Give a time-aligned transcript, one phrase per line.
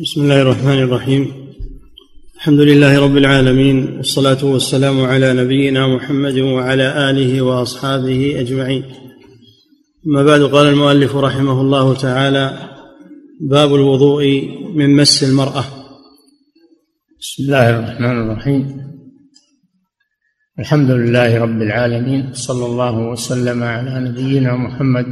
[0.00, 1.32] بسم الله الرحمن الرحيم
[2.36, 8.84] الحمد لله رب العالمين والصلاة والسلام على نبينا محمد وعلى آله وأصحابه أجمعين
[10.06, 12.70] أما بعد قال المؤلف رحمه الله تعالى
[13.40, 15.64] باب الوضوء من مس المرأة
[17.20, 18.92] بسم الله الرحمن الرحيم
[20.58, 25.06] الحمد لله رب العالمين صلى الله وسلم على نبينا محمد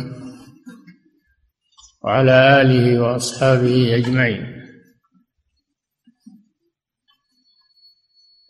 [2.05, 4.60] وعلى آله وأصحابه أجمعين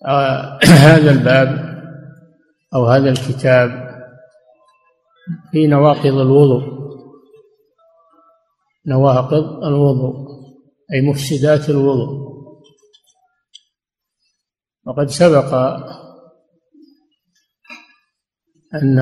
[0.87, 1.71] هذا الباب
[2.75, 3.91] أو هذا الكتاب
[5.53, 6.81] في نواقض الوضوء.
[8.87, 10.15] نواقض الوضوء
[10.95, 12.31] أي مفسدات الوضوء.
[14.87, 15.55] وقد سبق
[18.75, 18.99] أن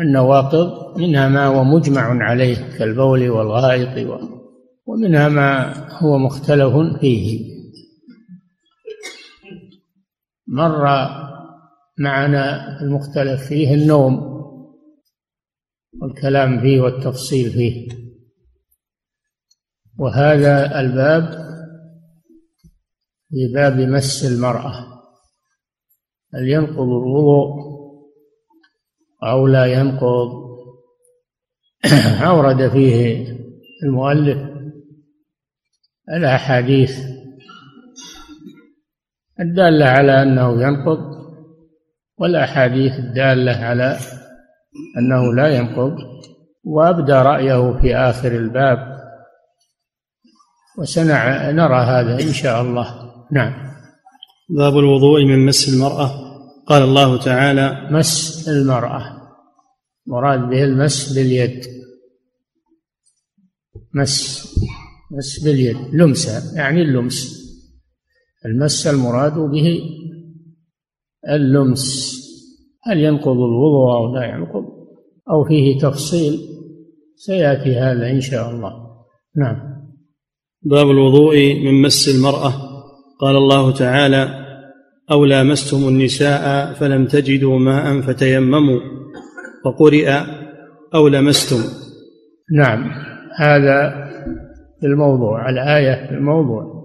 [0.00, 4.22] النواقض منها ما هو مجمع عليه كالبول والغائط
[4.86, 7.55] ومنها ما هو مختلف فيه.
[10.46, 10.86] مر
[11.98, 14.36] معنا المختلف فيه النوم
[16.02, 17.88] والكلام فيه والتفصيل فيه.
[19.98, 21.46] وهذا الباب
[23.28, 24.86] في باب مس المرأة
[26.34, 27.66] هل ينقض الوضوء
[29.22, 30.46] أو لا ينقض؟
[32.26, 33.26] أورد فيه
[33.82, 34.38] المؤلف
[36.16, 37.16] الأحاديث
[39.40, 41.16] الدالة على أنه ينقض
[42.18, 43.98] والأحاديث الدالة على
[44.98, 45.96] أنه لا ينقض.
[46.64, 48.96] وأبدى رأيه في آخر الباب.
[50.78, 53.12] وسنع نرى هذا إن شاء الله.
[53.32, 53.52] نعم.
[54.48, 56.10] باب الوضوء من مس المرأة.
[56.66, 59.16] قال الله تعالى مس المرأة.
[60.06, 61.66] مراد به المس باليد.
[63.94, 64.46] مس
[65.10, 65.76] مس باليد.
[65.92, 67.45] لمسة يعني اللمس.
[68.46, 69.80] المس المراد به
[71.28, 72.16] اللمس.
[72.86, 74.64] هل ينقض الوضوء أو لا ينقض؟
[75.30, 76.38] أو فيه تفصيل؟
[77.16, 78.72] سيأتي هذا إن شاء الله.
[79.36, 79.56] نعم.
[80.62, 82.52] باب الوضوء من مس المرأة.
[83.20, 84.28] قال الله تعالى
[85.10, 88.80] أو لامستم النساء فلم تجدوا ماء فتيمموا.
[89.66, 90.10] وقرئ
[90.94, 91.56] أو لمستم.
[92.56, 92.90] نعم.
[93.38, 94.06] هذا
[94.80, 96.75] في الموضوع الآية في الموضوع.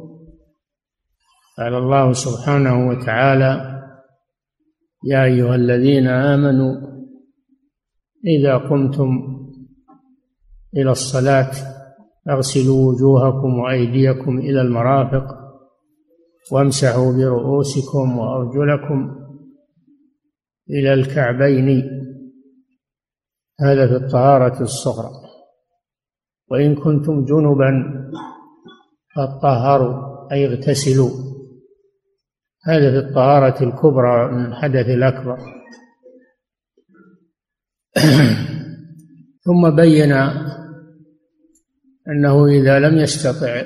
[1.61, 3.81] قال الله سبحانه وتعالى
[5.05, 6.73] يا أيها الذين آمنوا
[8.25, 9.09] إذا قمتم
[10.77, 11.51] إلى الصلاة
[12.29, 15.25] اغسلوا وجوهكم وأيديكم إلى المرافق
[16.51, 19.16] وامسحوا برؤوسكم وأرجلكم
[20.69, 21.83] إلى الكعبين.
[23.61, 25.11] هذا في الطهارة الصغرى.
[26.51, 27.72] وإن كنتم جنبا
[29.16, 31.21] فاطهروا أي اغتسلوا.
[32.63, 35.38] هذا في الطهارة الكبرى من الحدث الأكبر.
[39.45, 40.11] ثم بين
[42.07, 43.61] أنه إذا لم يستطع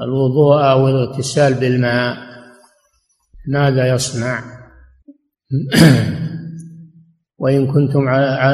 [0.00, 2.16] الوضوء أو الاغتسال بالماء
[3.48, 4.42] ماذا يصنع؟
[7.38, 8.06] وإن كنتم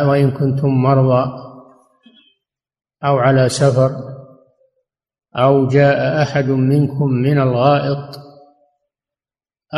[0.08, 1.44] وإن كنتم مرضى
[3.04, 3.90] أو على سفر
[5.36, 8.23] أو جاء أحد منكم من الغائط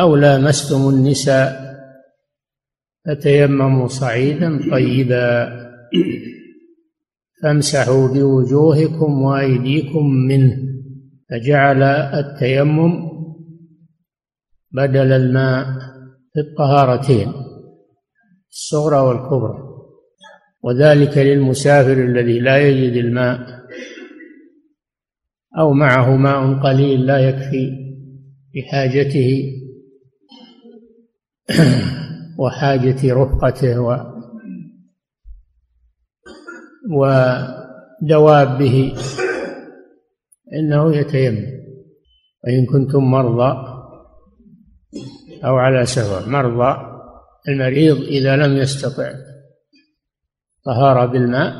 [0.01, 1.67] أو لامستم النساء
[3.07, 5.67] فتيمموا صعيدا طيبا.
[7.43, 10.57] فامسحوا بوجوهكم وأيديكم منه
[11.31, 13.07] فجعل التيمم
[14.73, 15.67] بدل الماء
[16.33, 17.33] في الطهارتين
[18.51, 19.67] الصغرى والكبرى.
[20.63, 23.39] وذلك للمسافر الذي لا يجد الماء
[25.59, 27.71] أو معه ماء قليل لا يكفي
[28.55, 29.53] بحاجته
[32.39, 34.17] وحاجة رفقته و
[36.91, 38.95] ودوابه
[40.53, 41.47] إنه يتيمم
[42.45, 43.77] وإن كنتم مرضى
[45.45, 46.29] أو على سفر.
[46.29, 46.97] مرضى
[47.49, 49.13] المريض إذا لم يستطع
[50.65, 51.55] طهارة بالماء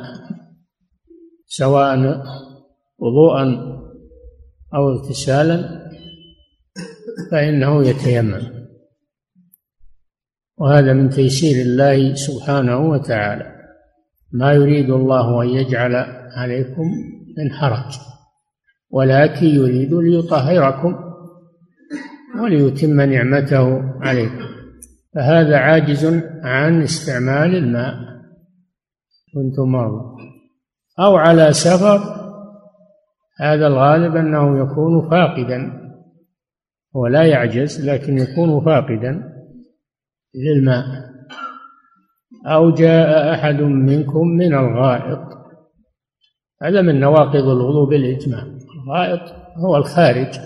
[1.47, 2.23] سواء
[2.99, 3.77] وضوءا
[4.75, 5.87] أو اغتسالا
[7.31, 8.66] فإنه يتيمم.
[10.59, 13.57] وهذا من تيسير الله سبحانه وتعالى.
[14.33, 15.95] ما يريد الله أن يجعل
[16.37, 16.85] عليكم
[17.39, 17.99] من حرج
[18.91, 20.97] ولكن يريد ليطهركم
[22.43, 24.47] وليتم نعمته عليكم.
[25.15, 27.95] فهذا عاجز عن استعمال الماء.
[29.35, 30.23] كنتم مرضى
[31.01, 32.01] أو على سفر.
[33.41, 35.73] هذا الغالب أنه يكون فاقدا.
[36.97, 39.36] هو لا يعجز لكن يكون فاقدا.
[40.37, 41.17] للماء.
[42.47, 45.19] أو جاء أحد منكم من الغائط.
[46.63, 48.43] هذا من نواقض الوضوء بالإجماع.
[48.85, 49.21] الغائط
[49.57, 50.39] هو الخارج.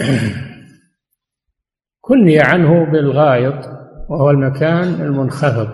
[2.00, 3.68] كني عنه بالغائط
[4.08, 5.68] وهو المكان المنخفض.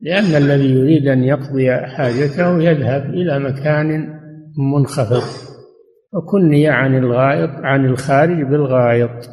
[0.00, 4.18] لأن الذي يريد أن يقضي حاجته يذهب إلى مكان
[4.74, 5.22] منخفض.
[6.12, 9.30] وكني عن الغائط عن الخارج بالغائط.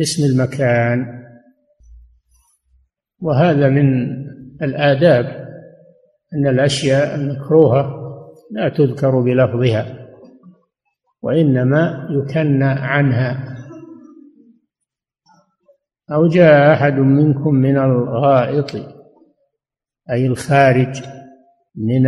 [0.00, 1.19] اسم المكان.
[3.20, 4.16] وهذا من
[4.62, 5.24] الآداب
[6.34, 8.00] أن الأشياء المكروهة
[8.50, 10.08] لا تذكر بلفظها
[11.22, 13.56] وإنما يكنى عنها.
[16.12, 18.70] أو جاء أحد منكم من الغائط
[20.10, 21.02] أي الخارج
[21.76, 22.06] من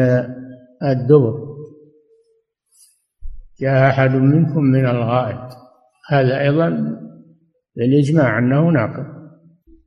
[0.82, 1.52] الدبر.
[3.60, 5.56] جاء أحد منكم من الغائط.
[6.08, 6.98] هذا أيضا
[7.76, 9.21] للإجماع أنه ناقض.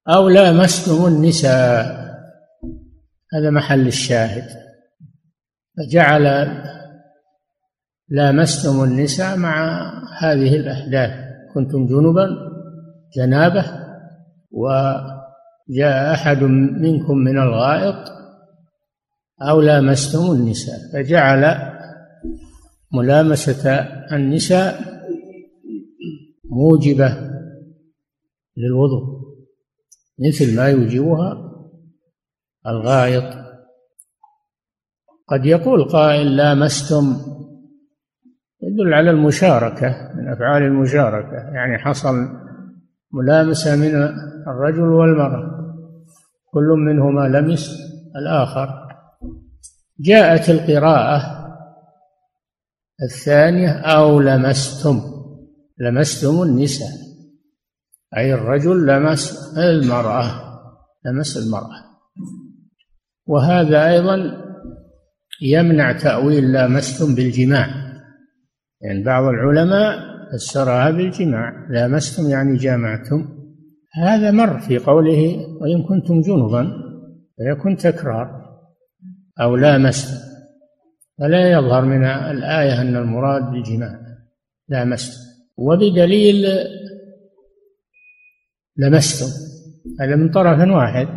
[0.10, 2.06] أو لامستم النساء.
[3.34, 4.48] هذا محل الشاهد.
[5.78, 6.24] فجعل
[8.10, 9.84] لامستم النساء مع
[10.22, 11.12] هذه الأحداث.
[11.54, 12.28] كنتم جنبا
[13.18, 13.66] جنابة
[14.52, 18.12] وجاء أحد منكم من الغائط
[19.42, 20.80] أو لامستم النساء.
[20.94, 21.72] فجعل
[22.94, 23.70] ملامسة
[24.12, 24.80] النساء
[26.50, 27.18] موجبة
[28.58, 29.35] للوضوء.
[30.20, 31.52] مثل ما يوجبها
[32.68, 33.46] الغائط.
[35.28, 37.18] قد يقول قائل لامستم
[38.62, 41.54] يدل على المشاركة من أفعال المشاركة.
[41.54, 42.14] يعني حصل
[43.12, 43.96] ملامسة من
[44.48, 45.56] الرجل والمرأة
[46.52, 47.70] كل منهما لمس
[48.16, 48.86] الآخر.
[50.00, 51.46] جاءت القراءة
[53.04, 55.02] الثانية أو لمستم
[55.78, 57.15] لمستم النساء.
[58.18, 60.32] أي الرجل لمس المرأة
[61.06, 61.86] لمس المرأة.
[63.28, 64.46] وهذا أيضا
[65.42, 67.68] يمنع تأويل لامستم بالجماع.
[68.82, 70.00] يعني بعض العلماء
[70.34, 73.36] فسرها بالجماع لامستم يعني جامعتم.
[73.96, 76.72] هذا مر في قوله وإن كنتم جنبا
[77.38, 78.46] فيكون تكرار
[79.42, 80.18] أو لامستم
[81.20, 84.00] فلا يظهر من الآية أن المراد بالجماع
[84.70, 85.18] لامستم
[85.58, 86.46] وبدليل
[88.78, 89.26] لمستم
[90.00, 91.08] هذا من طرف واحد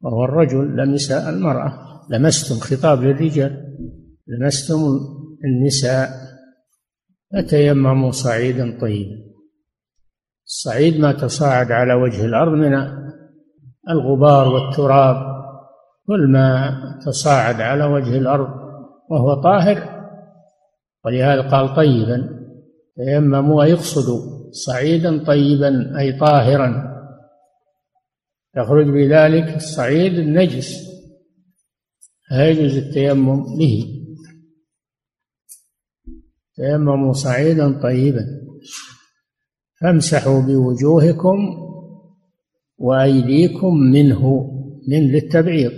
[0.00, 1.72] وهو الرجل لمس المرأة.
[2.10, 3.76] لمستم خطاب للرجال
[4.26, 4.76] لمستم
[5.44, 6.08] النساء.
[7.32, 9.24] فتيمموا صعيدا طيبا.
[10.46, 12.74] الصعيد ما تصاعد على وجه الأرض من
[13.90, 15.16] الغبار والتراب
[16.06, 16.70] كل ما
[17.06, 18.48] تصاعد على وجه الأرض
[19.10, 20.04] وهو طاهر.
[21.04, 22.28] ولهذا قال طيبا
[22.96, 26.94] تيمموا يقصد صعيدا طيبا أي طاهرا.
[28.56, 30.74] يخرج بذلك الصعيد النجس
[32.28, 33.84] فيجوز التيمم به.
[36.56, 38.24] تيمموا صعيدا طيبا.
[39.80, 41.38] فامسحوا بوجوهكم
[42.78, 44.50] وأيديكم منه
[44.88, 45.72] من للتبعيض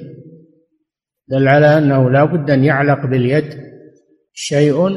[1.29, 3.61] دل على أنه لا بد أن يعلق باليد
[4.33, 4.89] شيء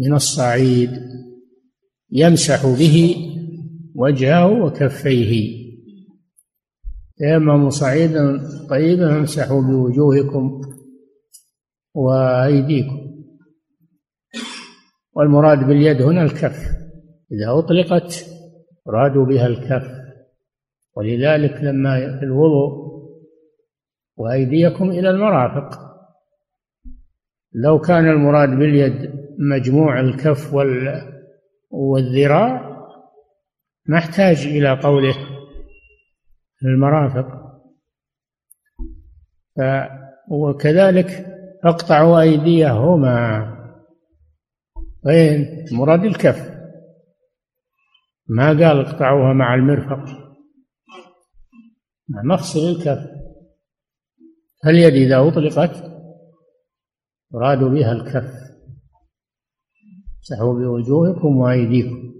[0.00, 0.90] من الصعيد.
[2.12, 3.16] يمسح به
[3.94, 5.62] وجهه وكفيه.
[7.16, 8.40] تيمموا صعيدا
[8.70, 10.60] طيبا فامسحوا بوجوهكم
[11.94, 13.12] وأيديكم.
[15.12, 16.58] والمراد باليد هنا الكف.
[17.32, 18.26] إذا أطلقت
[18.88, 20.02] أرادوا بها الكف.
[20.96, 22.92] ولذلك لما في الوضوء
[24.16, 25.78] وأيديكم إلى المرافق.
[27.54, 30.54] لو كان المراد باليد مجموع الكف
[31.72, 32.72] والذراع
[33.86, 35.14] ما احتاج إلى قوله
[36.64, 37.26] المرافق.
[40.30, 41.26] وكذلك
[41.64, 43.48] اقطعوا أيديهما.
[45.06, 46.52] وين مراد الكف.
[48.28, 50.04] ما قال اقطعوها مع المرفق.
[52.08, 53.10] مع مفصل الكف.
[54.64, 55.92] فاليد إذا أطلقت
[57.34, 58.51] يراد بها الكف.
[60.22, 62.12] امسحوا بوجوهكم وأيديكم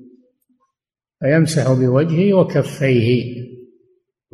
[1.21, 3.35] فيمسح بوجهه وكفيه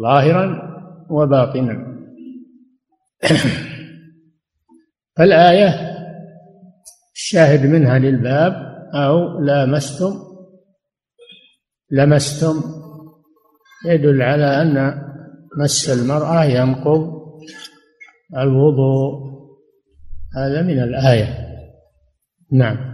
[0.01, 0.69] ظاهرا
[1.11, 1.99] وباطنا.
[5.17, 5.69] فالآية
[7.15, 8.53] الشاهد منها للباب
[8.95, 10.15] أو لامستم
[11.91, 12.63] لمستم
[13.87, 15.03] يدل على أن
[15.59, 17.19] مس المرأة ينقض
[18.37, 19.29] الوضوء.
[20.37, 21.49] هذا من الآية.
[22.53, 22.88] نعم.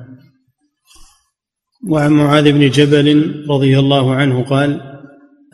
[1.88, 4.80] وعن معاذ بن جبل رضي الله عنه قال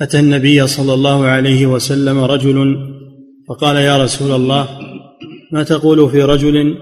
[0.00, 2.76] أتى النبي صلى الله عليه وسلم رجل
[3.48, 4.68] فقال يا رسول الله
[5.52, 6.76] ما تقول في رجل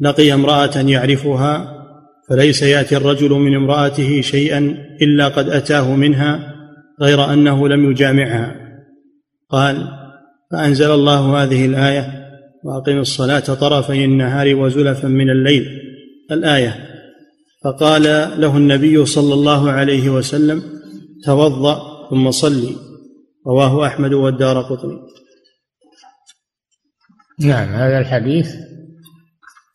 [0.00, 1.82] لقي امرأة يعرفها
[2.28, 6.54] فليس يأتي الرجل من امرأته شيئا إلا قد أتاه منها
[7.00, 8.56] غير أنه لم يجامعها؟
[9.50, 9.88] قال
[10.50, 12.28] فأنزل الله هذه الآية
[12.64, 15.66] وأقم الصلاة طرفي النهار وزلفا من الليل.
[16.30, 16.91] الآية
[17.64, 18.02] فقال
[18.40, 20.62] له النبي صلى الله عليه وسلم
[21.24, 22.76] توضأ ثم صلي.
[23.46, 25.00] رواه أحمد والدار قطني.
[27.40, 28.54] نعم هذا الحديث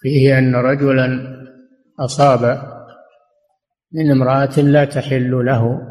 [0.01, 1.37] فيه أن رجلا
[1.99, 2.61] أصاب
[3.91, 5.81] من امرأة لا تحل له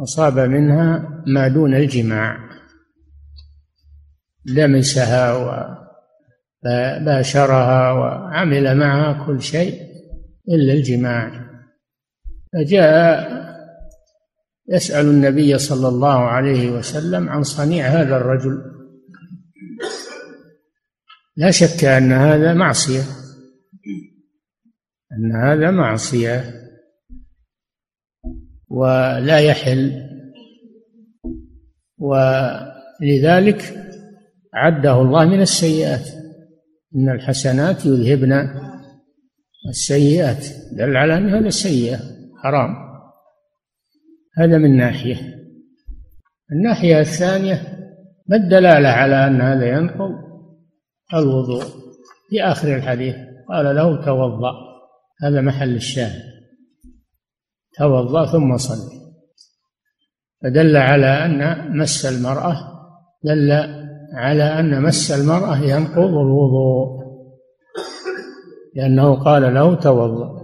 [0.00, 2.38] أصاب منها ما دون الجماع
[4.46, 5.32] لمسها
[6.64, 9.87] وباشرها وعمل معها كل شيء.
[10.48, 11.48] إلا الجماع.
[12.52, 13.48] فجاء
[14.68, 18.62] يسأل النبي صلى الله عليه وسلم عن صنيع هذا الرجل.
[21.36, 23.02] لا شك أن هذا معصية.
[25.12, 26.54] أن هذا معصية.
[28.68, 30.08] ولا يحل.
[31.98, 33.74] ولذلك
[34.54, 36.08] عده الله من السيئات.
[36.96, 38.32] إن الحسنات يذهبن
[39.68, 41.98] السيئات دل على أن هذا سيئة
[42.42, 42.74] حرام.
[44.38, 45.16] هذا من ناحية.
[46.52, 47.78] الناحية الثانية
[48.28, 50.10] ما الدلالة على أن هذا ينقض؟
[51.14, 51.64] الوضوء.
[52.30, 53.14] في آخر الحديث
[53.48, 54.52] قال له توضأ.
[55.22, 56.22] هذا محل الشاهد.
[57.78, 58.98] توضأ ثم صل
[60.42, 62.56] فدل على أن مس المرأة
[63.24, 63.52] دل
[64.14, 66.97] على أن مس المرأة ينقض الوضوء.
[68.78, 70.38] لأنه قال له توضأ.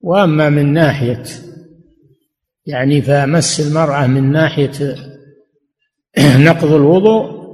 [0.00, 1.22] وأما من ناحية
[2.66, 4.94] يعني فمس المرأة من ناحية
[6.48, 7.44] نقض الوضوء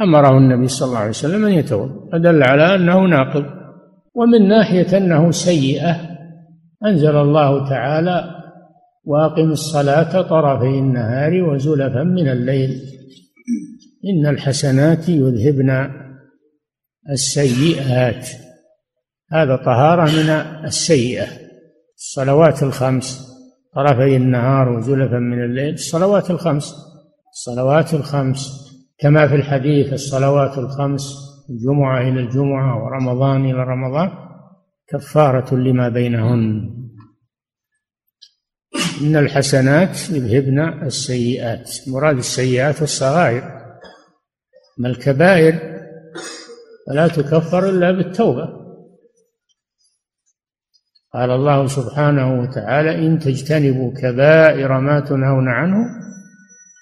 [0.00, 2.10] أمره النبي صلى الله عليه وسلم أن يتوضأ.
[2.12, 3.44] فدل على أنه ناقض.
[4.14, 5.96] ومن ناحية أنه سيئة
[6.86, 8.24] أنزل الله تعالى
[9.04, 12.80] وأقم الصلاة طرفي النهار وزلفا من الليل
[14.04, 15.99] إن الحسنات يذهبن
[17.08, 18.28] السيئات.
[19.32, 20.30] هذا طهارة من
[20.64, 21.26] السيئة.
[21.96, 23.30] الصلوات الخمس
[23.74, 26.74] طرفي النهار وزلفا من الليل الصلوات الخمس.
[27.32, 31.02] الصلوات الخمس كما في الحديث الصلوات الخمس
[31.50, 34.10] الجمعة إلى الجمعة ورمضان إلى رمضان
[34.88, 36.70] كفارة لما بينهن.
[39.02, 41.70] إن الحسنات يذهبن السيئات.
[41.86, 43.42] مراد السيئات الصغائر.
[44.78, 45.69] ما الكبائر
[46.90, 48.60] فلا تكفر إلا بالتوبة.
[51.14, 55.86] قال الله سبحانه وتعالى إن تجتنبوا كبائر ما تنهون عنه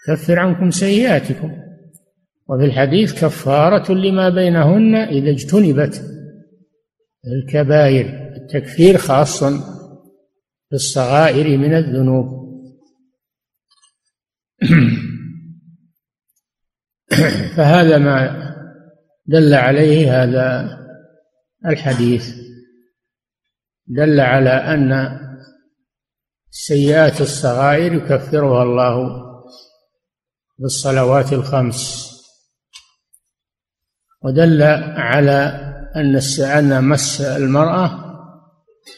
[0.07, 1.53] كفر عنكم سيئاتكم.
[2.49, 6.03] وفي الحديث كفارة لما بينهن إذا اجتنبت
[7.27, 8.07] الكبائر.
[8.37, 9.45] التكفير خاص
[10.71, 12.49] بالصغائر من الذنوب.
[17.57, 18.48] فهذا ما
[19.29, 20.79] دل عليه هذا
[21.67, 22.35] الحديث.
[23.87, 25.19] دل على أن
[26.51, 29.23] السيئات الصغائر يكفرها الله
[30.59, 32.09] بالصلوات الخمس.
[34.23, 34.63] ودل
[34.97, 38.09] على أن أن مس المرأة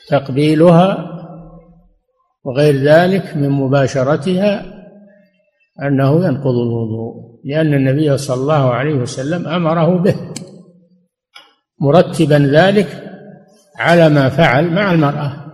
[0.09, 1.07] تقبيلها
[2.45, 4.80] وغير ذلك من مباشرتها
[5.87, 10.15] أنه ينقض الوضوء لأن النبي صلى الله عليه وسلم أمره به.
[11.81, 13.03] مرتبا ذلك
[13.79, 15.47] على ما فعل مع المرأة.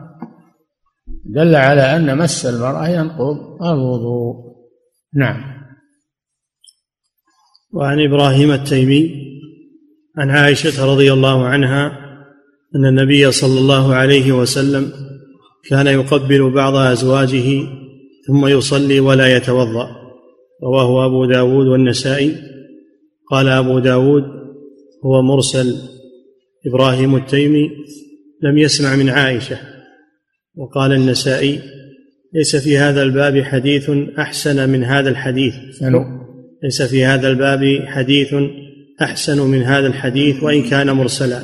[1.25, 4.35] دل على أن مس المرأة ينقض الوضوء.
[5.15, 5.57] نعم.
[7.73, 9.11] وعن إبراهيم التيمي
[10.19, 11.87] عن عائشة رضي الله عنها
[12.77, 14.93] أن النبي صلى الله عليه وسلم
[15.69, 17.67] كان يقبل بعض أزواجه
[18.27, 20.06] ثم يصلي ولا يتوضأ.
[20.63, 22.37] رواه أبو داود والنسائي.
[23.31, 24.23] قال أبو داود
[25.05, 25.77] هو مرسل
[26.67, 27.71] إبراهيم التيمي
[28.43, 29.59] لم يسمع من عائشة.
[30.55, 31.61] وقال النسائي
[32.35, 35.55] ليس في هذا الباب حديث أحسن من هذا الحديث.
[36.63, 38.35] ليس في هذا الباب حديث
[39.03, 41.43] أحسن من هذا الحديث وإن كان مرسلا.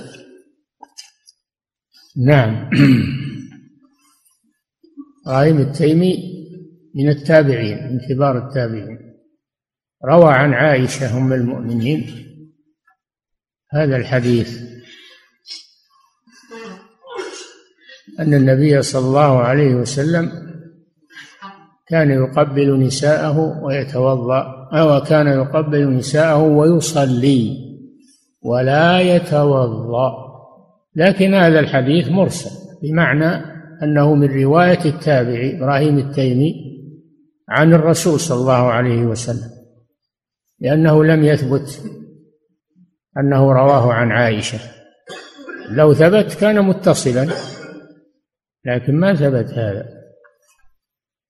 [2.27, 2.71] نعم.
[5.27, 6.17] إبراهيم التيمي
[6.95, 8.99] من التابعين من كبار التابعين.
[10.05, 12.07] روى عن عائشة أم المؤمنين.
[13.73, 14.59] هذا الحديث.
[18.21, 20.33] أن النبي صلى الله عليه وسلم
[21.89, 27.57] كان يقبل نساءه ويتوضأ أو كان يقبل نساءه ويصلي
[28.43, 30.13] ولا يتوضأ.
[30.97, 32.51] لكن هذا الحديث مرسل
[32.83, 33.45] بمعنى
[33.83, 36.55] أنه من رواية التابعي إبراهيم التيمي
[37.49, 39.52] عن الرسول صلى الله عليه وسلم.
[40.63, 41.83] لأنه لم يثبت
[43.19, 44.59] أنه رواه عن عائشة.
[45.71, 47.29] لو ثبت كان متصلا
[48.65, 49.87] لكن ما ثبت هذا.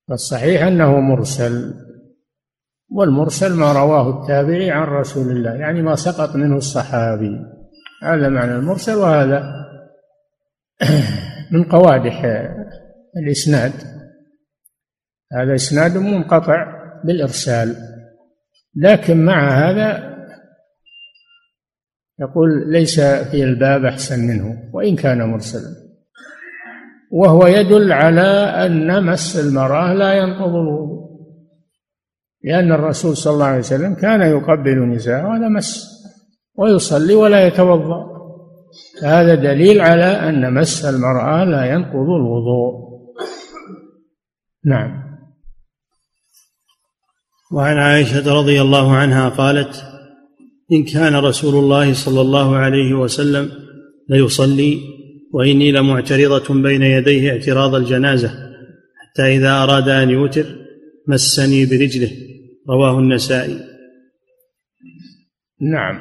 [0.08, 1.74] فالصحيح أنه مرسل
[2.90, 7.38] والمرسل ما رواه التابعي عن رسول الله يعني ما سقط منه الصحابي.
[8.02, 9.52] هذا معنى المرسل وهذا
[11.52, 12.24] من قوادح
[13.16, 13.72] الإسناد.
[15.32, 16.66] هذا إسناد منقطع
[17.04, 17.91] بالإرسال.
[18.76, 20.12] لكن مع هذا
[22.20, 25.82] يقول ليس في الباب أحسن منه وإن كان مرسلا.
[27.10, 28.20] وهو يدل على
[28.66, 31.02] أن مس المرأة لا ينقض الوضوء
[32.44, 35.88] لأن الرسول صلى الله عليه وسلم كان يقبل نساءه وهذا مس
[36.54, 38.12] ويصلي ولا يتوضأ.
[39.04, 42.92] هذا دليل على أن مس المرأة لا ينقض الوضوء.
[44.64, 45.01] نعم.
[47.52, 49.84] وعن عائشة رضي الله عنها قالت
[50.72, 53.50] إن كان رسول الله صلى الله عليه وسلم
[54.08, 54.78] ليصلي
[55.32, 58.28] وإني لمعترضة بين يديه اعتراض الجنازة
[59.02, 60.44] حتى إذا أراد أن يوتر
[61.08, 62.10] مسني برجله.
[62.68, 63.60] رواه النسائي.
[65.60, 65.98] نعم.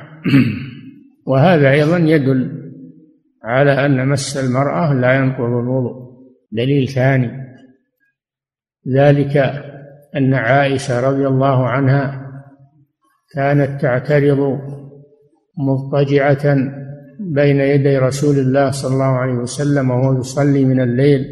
[1.27, 2.61] وهذا أيضا يدل
[3.43, 6.11] على أن مس المرأة لا ينقض الوضوء.
[6.51, 7.31] دليل ثاني.
[8.95, 9.63] ذلك
[10.15, 12.27] أن عائشة رضي الله عنها
[13.33, 14.59] كانت تعترض
[15.57, 16.55] مضطجعة
[17.19, 21.25] بين يدي رسول الله صلى الله عليه وسلم وهو يصلي من الليل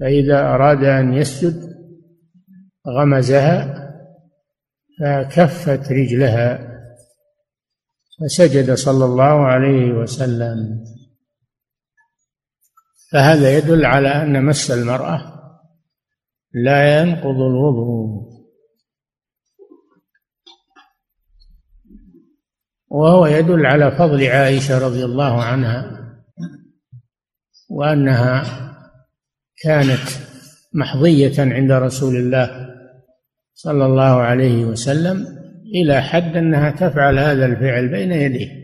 [0.00, 1.70] فإذا أراد أن يسجد
[2.88, 3.80] غمزها
[5.00, 6.70] فكفت رجلها
[8.20, 10.84] فسجد صلى الله عليه وسلم.
[13.12, 15.39] فهذا يدل على أن مس المرأة
[16.52, 18.30] لا ينقض الوضوء.
[22.88, 26.00] وهو يدل على فضل عائشة رضي الله عنها
[27.70, 28.42] وأنها
[29.62, 30.30] كانت
[30.74, 32.70] محظية عند رسول الله
[33.54, 35.26] صلى الله عليه وسلم
[35.74, 38.60] إلى حد أنها تفعل هذا الفعل بين يديه.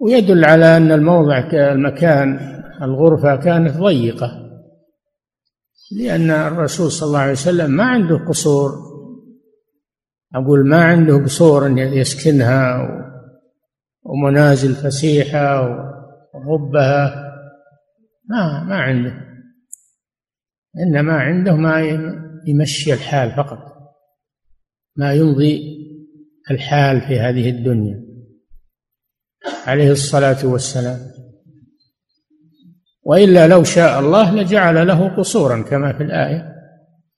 [0.00, 2.38] ويدل على أن الموضع المكان
[2.82, 4.41] الغرفة كانت ضيقة.
[5.96, 8.92] لأن الرسول صلى الله عليه وسلم ما عنده قصور.
[10.34, 12.88] أقول ما عنده قصور يسكنها
[14.02, 15.60] ومنازل فسيحة
[16.34, 17.32] وغبها
[18.28, 19.12] ما ما عنده.
[20.78, 21.80] إنما عنده ما
[22.46, 23.58] يمشي الحال فقط.
[24.96, 25.78] ما يمضي
[26.50, 28.02] الحال في هذه الدنيا.
[29.66, 30.98] عليه الصلاة والسلام.
[33.02, 36.52] وإلا لو شاء الله لجعل له قصورا كما في الآية.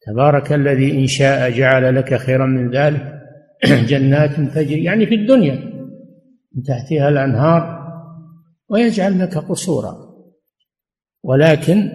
[0.06, 3.20] تبارك الذي إن شاء جعل لك خيرا من ذلك
[3.90, 5.54] جنات تجري يعني في الدنيا
[6.54, 7.84] من تحتها الأنهار
[8.68, 9.96] ويجعل لك قصورا.
[11.22, 11.90] ولكن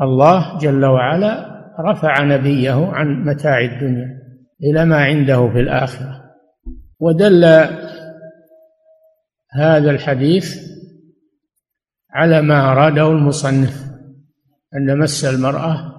[0.00, 4.08] الله جل وعلا رفع نبيه عن متاع الدنيا
[4.62, 6.24] إلى ما عنده في الآخرة.
[7.00, 7.44] ودل
[9.54, 10.73] هذا الحديث
[12.14, 13.84] على ما أراده المصنف
[14.76, 15.94] أن مس المرأة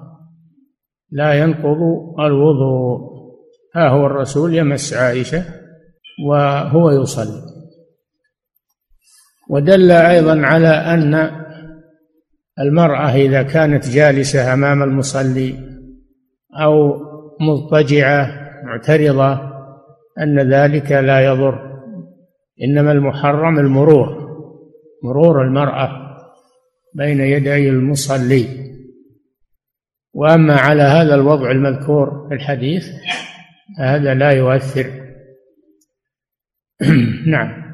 [1.12, 1.78] لا ينقض
[2.20, 3.16] الوضوء.
[3.76, 5.44] ها هو الرسول يمس عائشة
[6.28, 7.42] وهو يصلي.
[9.50, 11.32] ودل أيضا على أن
[12.60, 15.56] المرأة إذا كانت جالسة أمام المصلي
[16.62, 17.00] أو
[17.42, 18.28] مضطجعة
[18.64, 19.34] معترضة
[20.20, 21.82] أن ذلك لا يضر.
[22.64, 24.26] إنما المحرم المرور
[25.04, 26.05] مرور المرأة.
[26.96, 28.48] بين يدي المصلي.
[30.14, 32.86] وأما على هذا الوضع المذكور في الحديث
[33.78, 35.06] فهذا لا يؤثر.
[37.34, 37.66] نعم.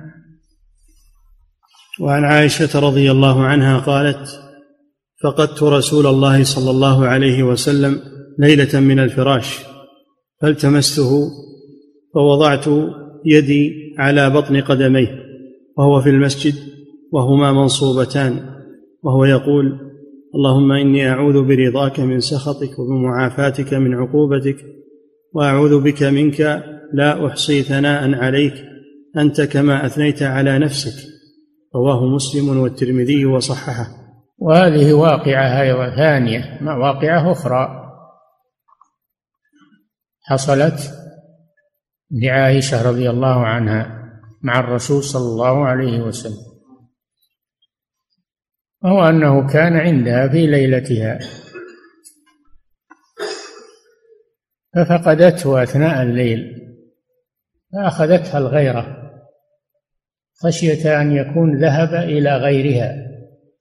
[1.99, 4.41] وعن عائشة رضي الله عنها قالت
[5.23, 7.99] فقدت رسول الله صلى الله عليه وسلم
[8.39, 9.59] ليلة من الفراش
[10.41, 11.29] فالتمسته
[12.13, 12.65] فوضعت
[13.25, 15.07] يدي على بطن قدميه
[15.77, 16.55] وهو في المسجد
[17.11, 18.60] وهما منصوبتان.
[19.03, 19.91] وهو يقول
[20.35, 24.57] اللهم إني أعوذ برضاك من سخطك وبمعافاتك من عقوبتك
[25.33, 26.41] وأعوذ بك منك
[26.93, 28.53] لا أحصي ثناء عليك
[29.17, 31.07] أنت كما أثنيت على نفسك.
[31.75, 33.87] رواه مسلم والترمذي وصححه.
[34.37, 37.67] وهذه واقعة أيضا ثانية واقعة أخرى.
[40.21, 40.79] حصلت
[42.11, 44.11] لعائشة رضي الله عنها
[44.41, 46.50] مع الرسول صلى الله عليه وسلم.
[48.83, 51.19] وهو أنه كان عندها في ليلتها.
[54.75, 56.57] ففقدته أثناء الليل
[57.73, 59.11] فأخذتها الغيرة
[60.33, 62.95] خشية أن يكون ذهب إلى غيرها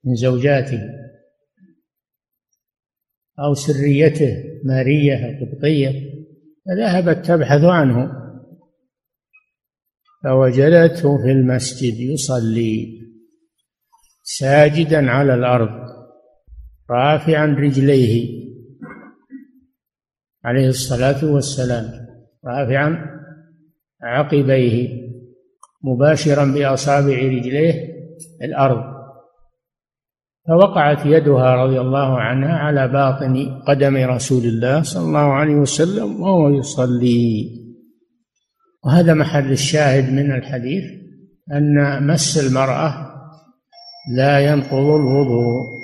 [0.04, 0.80] من زوجاته
[3.38, 6.10] أو سريته مارية أو قبطية
[6.66, 8.20] فذهبت تبحث عنه.
[10.24, 13.00] فوجدته في المسجد يصلي.
[14.38, 15.70] ساجدا على الأرض
[16.90, 18.40] رافعا رجليه.
[20.44, 21.84] عليه الصلاة والسلام.
[22.46, 23.06] رافعا
[24.02, 24.88] عقبيه.
[25.84, 27.74] مباشرا بأصابع رجليه
[28.42, 29.00] الأرض.
[30.48, 36.48] فوقعت يدها رضي الله عنها على باطن قدم رسول الله صلى الله عليه وسلم وهو
[36.48, 37.50] يصلي.
[38.84, 40.84] وهذا محل الشاهد من الحديث
[41.52, 43.09] أن مس المرأة
[44.08, 45.80] لا ينقض الوضوء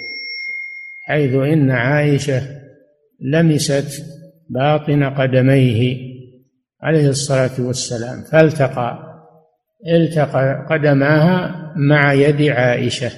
[1.07, 2.42] حيث إن عائشة
[3.20, 4.05] لمست
[4.50, 5.96] باطن قدميه
[6.83, 9.07] عليه الصلاة والسلام فالتقى
[9.87, 13.11] التقى قدماها مع يد عائشة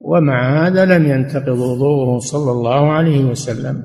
[0.00, 3.84] ومع هذا لم ينتقض وضوءه صلى الله عليه وسلم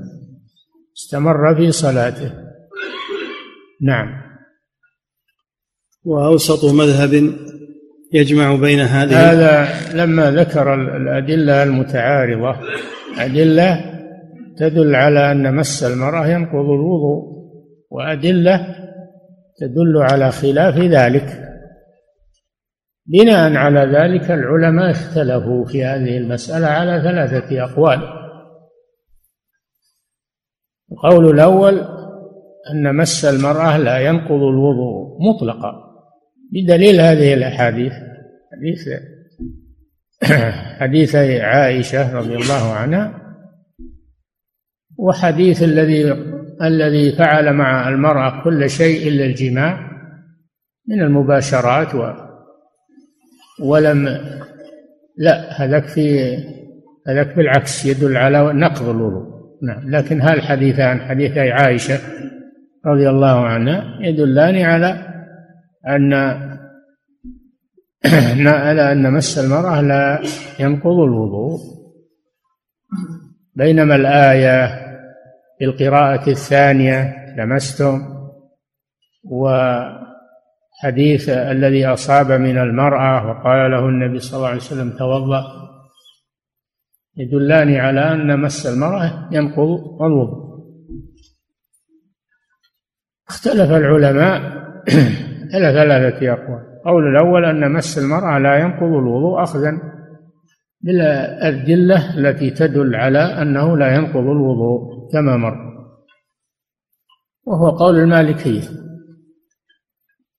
[0.98, 2.32] استمر في صلاته.
[3.82, 4.22] نعم.
[6.04, 7.14] وأوسط مذهب
[8.14, 12.56] يجمع بين هذه هذا لما ذكر الأدلة المتعارضة.
[13.20, 13.98] أدلة
[14.58, 17.38] تدل على أن مس المرأة ينقض الوضوء
[17.92, 18.76] وأدلة
[19.60, 21.44] تدل على خلاف ذلك.
[23.06, 28.00] بناء على ذلك العلماء اختلفوا في هذه المسألة على ثلاثة أقوال.
[30.92, 31.80] القول الأول
[32.74, 35.87] أن مس المرأة لا ينقض الوضوء مطلقا.
[36.52, 37.94] بدليل هذه الأحاديث
[38.54, 38.90] حديث
[40.82, 43.22] حديث عائشة رضي الله عنها
[44.98, 46.12] وحديث الذي
[46.62, 49.92] الذي فعل مع المرأة كل شيء إلا الجماع
[50.88, 52.14] من المباشرات و
[53.64, 54.08] ولم
[55.18, 56.38] لا هذاك في
[57.08, 59.38] هذاك بالعكس يدل على نقض الوضوء.
[59.64, 62.00] نعم لكن هالحديثان حديث عائشة
[62.86, 65.17] رضي الله عنها يدلان على
[65.88, 66.14] أن
[68.48, 70.22] على أن مس المرأة لا
[70.60, 71.60] ينقض الوضوء.
[73.56, 74.68] بينما الآية
[75.60, 78.02] في القراءة الثانية لمستم
[79.24, 80.00] وحديث
[81.30, 85.44] الذي أصاب من المرأة وقال له النبي صلى الله عليه وسلم توضأ
[87.18, 90.48] يدلان على أن مس المرأة ينقض الوضوء.
[93.30, 94.58] اختلف العلماء
[95.54, 96.78] إلى ثلاثة أقوال.
[96.78, 99.78] القول الأول أن مس المرأة لا ينقض الوضوء أخذا
[100.82, 105.58] بالأدلة التي تدل على أنه لا ينقض الوضوء كما مر.
[107.46, 108.62] وهو قول المالكية.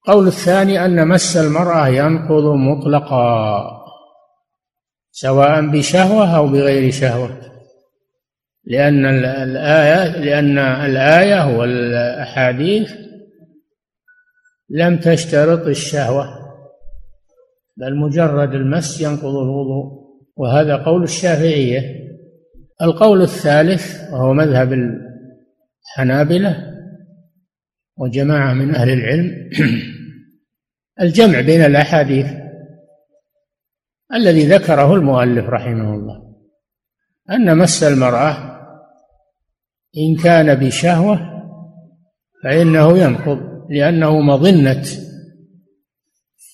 [0.09, 3.79] القول الثاني أن مس المرأة ينقض مطلقا
[5.11, 7.31] سواء بشهوة أو بغير شهوة.
[8.65, 13.08] لأن الآية لأن الآية والأحاديث
[14.71, 16.25] لم تشترط الشهوة
[17.77, 21.99] بل مجرد المس ينقض الوضوء وهذا قول الشافعية.
[22.83, 26.75] القول الثالث وهو مذهب الحنابلة
[27.97, 29.51] وجماعة من أهل العلم
[31.03, 32.27] الجمع بين الأحاديث
[34.15, 36.29] الذي ذكره المؤلف رحمه الله
[37.31, 38.59] أن مس المرأة
[39.97, 41.39] إن كان بشهوة
[42.45, 43.58] فإنه ينقض.
[43.69, 44.85] لأنه مظنة.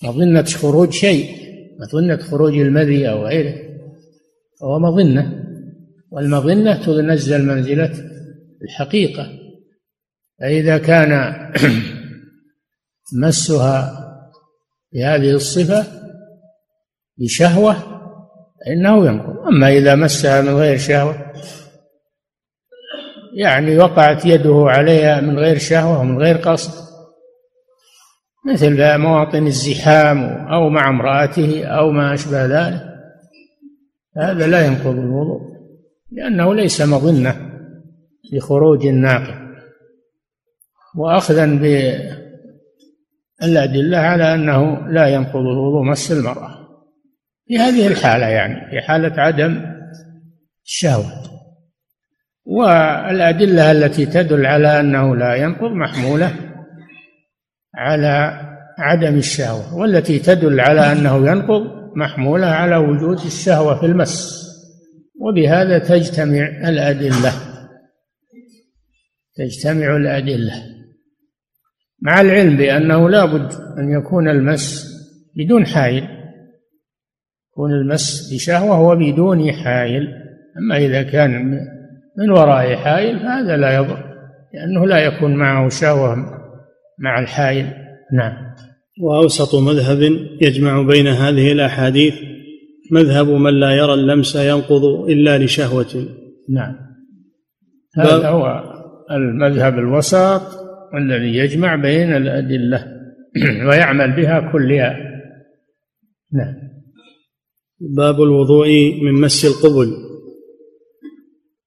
[0.03, 1.35] مظنة خروج شيء.
[1.79, 3.55] مظنة خروج المذي أو غيره.
[4.61, 5.43] فهو مظنة.
[6.11, 7.93] والمظنة تنزل منزلة
[8.63, 9.27] الحقيقة.
[10.39, 11.35] فإذا كان
[13.23, 14.01] مسها
[14.93, 15.85] بهذه الصفة
[17.17, 17.75] بشهوة
[18.65, 19.47] فإنه ينقض.
[19.47, 21.25] أما إذا مسها من غير شهوة
[23.35, 26.84] يعني وقعت يده عليها من غير شهوة ومن غير قصد
[28.45, 32.81] مثل مواطن الزحام أو مع امرأته أو ما أشبه ذلك.
[34.17, 35.41] هذا لا ينقض الوضوء
[36.11, 37.35] لأنه ليس مظنة
[38.33, 39.45] لخروج الناقض
[40.95, 41.45] وأخذا
[43.41, 46.65] بالأدلة على أنه لا ينقض الوضوء مس المرأة.
[47.47, 49.65] في هذه الحالة يعني في حالة عدم
[50.65, 51.05] الشهوة.
[52.45, 56.44] والأدلة التي تدل على أنه لا ينقض محمولة
[57.77, 58.41] على
[58.77, 61.61] عدم الشهوة والتي تدل على أنه ينقض
[61.95, 64.45] محمولة على وجود الشهوة في المس.
[65.21, 67.31] وبهذا تجتمع الأدلة.
[69.35, 70.53] تجتمع الأدلة.
[72.01, 74.95] مع العلم بأنه لا بد أن يكون المس
[75.35, 76.07] بدون حائل.
[77.51, 80.07] يكون المس بشهوة وبدون حائل.
[80.57, 81.59] أما إذا كان
[82.17, 84.15] من وراء حائل فهذا لا يضر
[84.53, 86.44] لأنه لا يكون معه شهوة
[86.99, 87.65] مع الحائل.
[88.13, 88.33] نعم.
[89.01, 90.01] وأوسط مذهب
[90.41, 92.13] يجمع بين هذه الأحاديث
[92.91, 96.07] مذهب من لا يرى اللمس ينقض إلا لشهوة.
[96.49, 96.75] نعم.
[97.97, 98.63] هذا هو
[99.11, 100.41] المذهب الوسط
[100.97, 102.85] الذي يجمع بين الأدلة
[103.67, 104.97] ويعمل بها كلها.
[106.33, 106.55] نعم.
[107.79, 108.67] باب الوضوء
[109.03, 109.87] من مس القبل.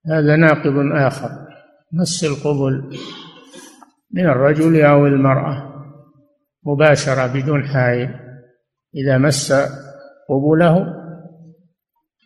[0.05, 1.29] هذا ناقض آخر.
[1.93, 2.97] مس القبل.
[4.11, 5.69] من الرجل أو المرأة
[6.65, 8.09] مباشرة بدون حائل
[8.95, 9.53] إذا مس
[10.29, 10.99] قبله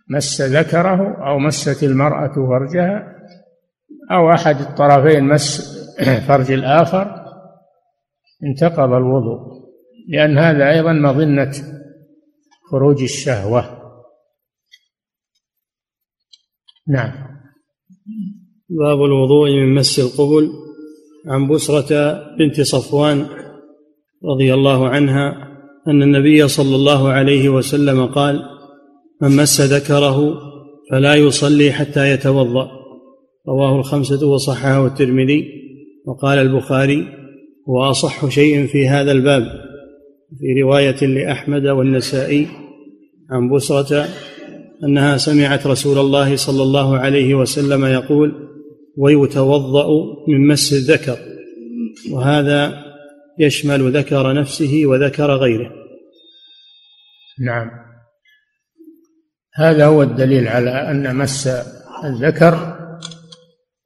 [0.09, 3.13] مس ذكره أو مست المرأة فرجها
[4.11, 5.73] أو أحد الطرفين مس
[6.27, 7.23] فرج الآخر
[8.43, 9.63] انتقض الوضوء.
[10.07, 11.51] لأن هذا أيضا مظنة
[12.71, 13.83] خروج الشهوة.
[16.87, 17.11] نعم.
[18.69, 20.51] باب الوضوء من مس القبل.
[21.27, 23.25] عن بسرة بنت صفوان
[24.25, 25.33] رضي الله عنها
[25.87, 28.41] أن النبي صلى الله عليه وسلم قال
[29.21, 30.37] من مس ذكره
[30.91, 32.71] فلا يصلي حتى يتوضأ.
[33.47, 35.45] رواه الخمسة وصححه الترمذي
[36.05, 37.07] وقال البخاري
[37.69, 39.43] هو أصح شيء في هذا الباب.
[40.39, 42.47] في رواية لأحمد والنسائي
[43.31, 44.05] عن بسرة
[44.83, 48.52] أنها سمعت رسول الله صلى الله عليه وسلم يقول
[48.97, 49.87] ويتوضأ
[50.27, 51.17] من مس الذكر
[52.11, 52.83] وهذا
[53.39, 55.71] يشمل ذكر نفسه وذكر غيره.
[57.39, 57.71] نعم.
[59.55, 61.47] هذا هو الدليل على أن مس
[62.03, 62.77] الذكر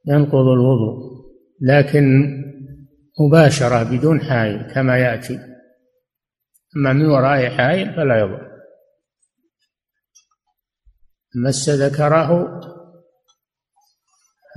[0.07, 1.17] ينقض الوضوء
[1.61, 2.33] لكن
[3.19, 5.39] مباشرة بدون حائل كما يأتي.
[6.77, 8.47] أما من وراء حائل فلا يضر.
[11.35, 12.59] مس ذكره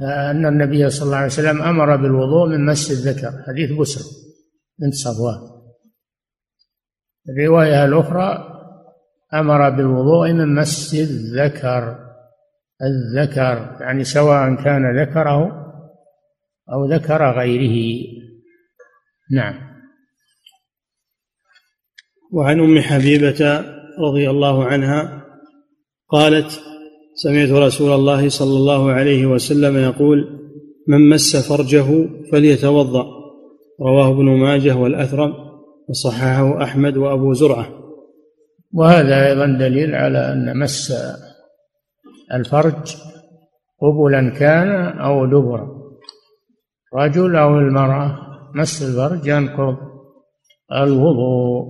[0.03, 3.43] أن النبي صلى الله عليه وسلم أمر بالوضوء من مس الذكر.
[3.49, 4.01] حديث بسر
[4.79, 5.61] بنت صفوان.
[7.29, 8.47] الرواية الأخرى
[9.35, 12.11] أمر بالوضوء من مس الذكر.
[12.83, 15.67] الذكر يعني سواء كان ذكره
[16.73, 18.07] أو ذكر غيره.
[19.33, 19.71] نعم.
[22.33, 23.65] وعن أم حبيبة
[23.99, 25.25] رضي الله عنها
[26.09, 26.70] قالت
[27.23, 30.19] سمعت رسول الله صلى الله عليه وسلم يقول
[30.89, 33.07] من مس فرجه فليتوضأ.
[33.81, 35.33] رواه ابن ماجه والأثرم
[35.89, 37.67] وصححه أحمد وأبو زرعة.
[38.73, 40.93] وهذا أيضا دليل على أن مس
[42.35, 42.97] الفرج
[43.81, 45.69] قبلا كان أو دبرا.
[46.95, 48.19] رجل أو المرأة
[48.55, 49.77] مس الفرج ينقض
[50.73, 51.65] الوضوء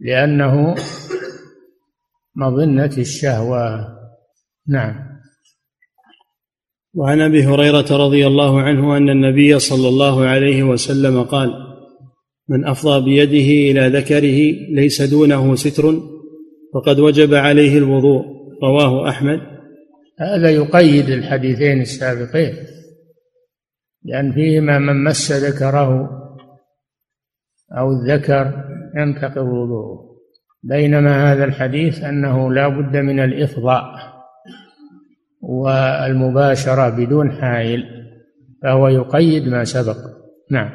[0.00, 0.74] لأنه
[2.36, 4.01] مظنة الشهوة.
[4.68, 5.12] نعم.
[6.94, 11.50] وعن أبي هريرة رضي الله عنه أن النبي صلى الله عليه وسلم قال
[12.48, 15.94] من أفضى بيده إلى ذكره ليس دونه ستر
[16.74, 18.24] فقد وجب عليه الوضوء.
[18.62, 19.40] رواه أحمد.
[20.20, 22.54] هذا يقيد الحديثين السابقين
[24.04, 26.10] لأن فيهما من مس ذكره
[27.78, 28.64] أو الذكر
[28.96, 30.12] ينتقض وضوءه.
[30.62, 34.11] بينما هذا الحديث أنه لا بد من الإفضاء.
[35.42, 37.84] والمباشرة بدون حائل
[38.62, 39.96] فهو يقيد ما سبق.
[40.50, 40.70] نعم.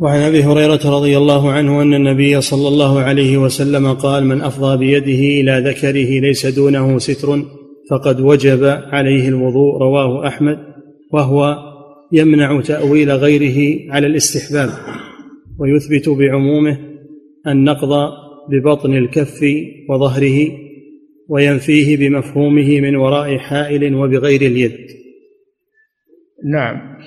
[0.00, 4.76] وعن أبي هريرة رضي الله عنه أن النبي صلى الله عليه وسلم قال من أفضى
[4.76, 7.42] بيده إلى ذكره ليس دونه ستر
[7.90, 9.78] فقد وجب عليه الوضوء.
[9.78, 10.58] رواه أحمد.
[11.12, 11.56] وهو
[12.12, 14.70] يمنع تأويل غيره على الاستحباب
[15.58, 16.78] ويثبت بعمومه
[17.46, 18.10] النقض
[18.50, 19.40] ببطن الكف
[19.88, 20.67] وظهره
[21.28, 24.86] وينفيه بمفهومه من وراء حائل وبغير اليد.
[26.44, 26.98] نعم.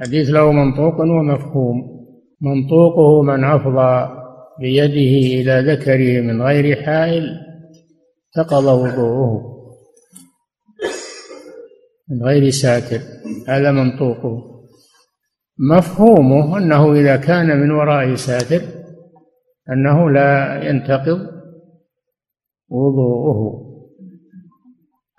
[0.00, 1.98] حديث له منطوق ومفهوم.
[2.40, 4.08] منطوقه من أفضى
[4.60, 7.28] بيده إلى ذكره من غير حائل
[8.34, 9.58] تقض وضوءه.
[12.10, 13.00] من غير ساتر.
[13.48, 14.58] هذا منطوقه.
[15.58, 18.62] مفهومه أنه إذا كان من وراء ساتر
[19.72, 21.37] أنه لا ينتقض
[22.68, 23.68] وضوءه.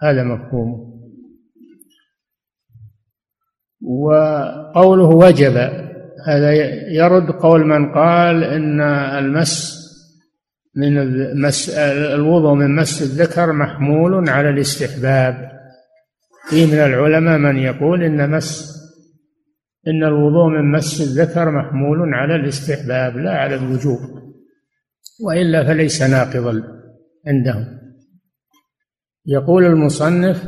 [0.01, 0.89] هذا مفهومه
[3.81, 5.57] وقوله وجب
[6.27, 6.51] هذا
[6.91, 9.79] يرد قول من قال إن المس
[10.75, 11.69] من المس
[12.13, 15.59] الوضوء من مس الذكر محمول على الاستحباب.
[16.49, 18.79] في من العلماء من يقول إن مس
[19.87, 23.99] إن الوضوء من مس الذكر محمول على الاستحباب لا على الوجوب
[25.21, 26.78] وإلا فليس ناقضا.
[27.27, 27.79] عندهم.
[29.25, 30.43] يقول المصنف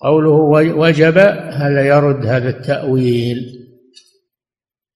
[0.00, 0.30] قوله
[0.76, 1.18] وجب
[1.52, 3.38] هذا يرد هذا التأويل؟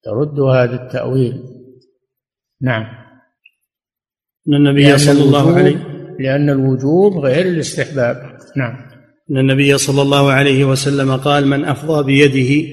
[0.07, 1.43] يرد هذا التأويل.
[2.61, 2.85] نعم.
[4.49, 5.77] أن النبي صلى الله عليه
[6.19, 8.39] لأن الوجوب غير الاستحباب.
[8.57, 8.77] نعم.
[9.31, 12.69] أن النبي صلى الله عليه وسلم قال من أفضى بيده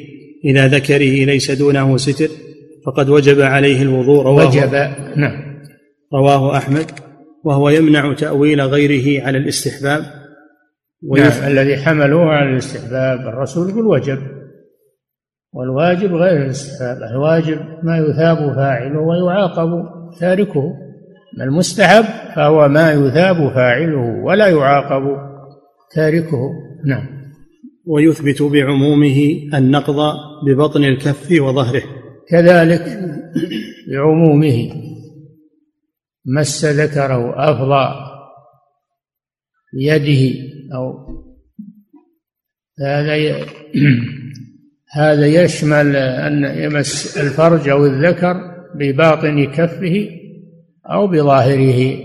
[0.45, 2.29] إلى ذكره ليس دونه ستر
[2.85, 4.23] فقد وجب عليه الوضوء.
[4.23, 4.73] رواه وجب.
[5.15, 5.63] نعم.
[6.13, 7.08] رواه أحمد.
[7.43, 10.03] وهو يمنع تأويل غيره على الاستحباب.
[11.17, 14.19] نعم الذي حملوه على الاستحباب الرسول يقول وجب
[15.53, 19.85] والواجب غير الاستحباب الواجب ما يثاب فاعله ويعاقب
[20.19, 20.73] تاركه
[21.41, 25.29] المستحب فهو ما يثاب فاعله ولا يعاقب
[25.95, 26.51] تاركه.
[26.85, 27.05] نعم.
[27.85, 30.13] ويثبت بعمومه النقض
[30.47, 31.83] ببطن الكف وظهره.
[32.29, 32.99] كذلك
[33.91, 34.88] بعمومه.
[36.35, 38.09] مس ذكره أفضى
[39.73, 40.39] بيده
[40.75, 40.93] أو
[42.81, 43.15] هذا
[44.91, 48.35] هذا يشمل أن يمس الفرج أو الذكر
[48.75, 50.09] بباطن كفه
[50.91, 51.99] أو بظاهره.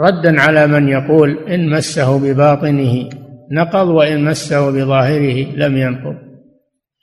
[0.00, 3.08] ردا على من يقول إن مسه بباطنه
[3.52, 6.16] نقض وإن مسه بظاهره لم ينقض.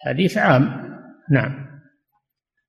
[0.06, 0.70] حديث عام.
[1.32, 1.71] نعم.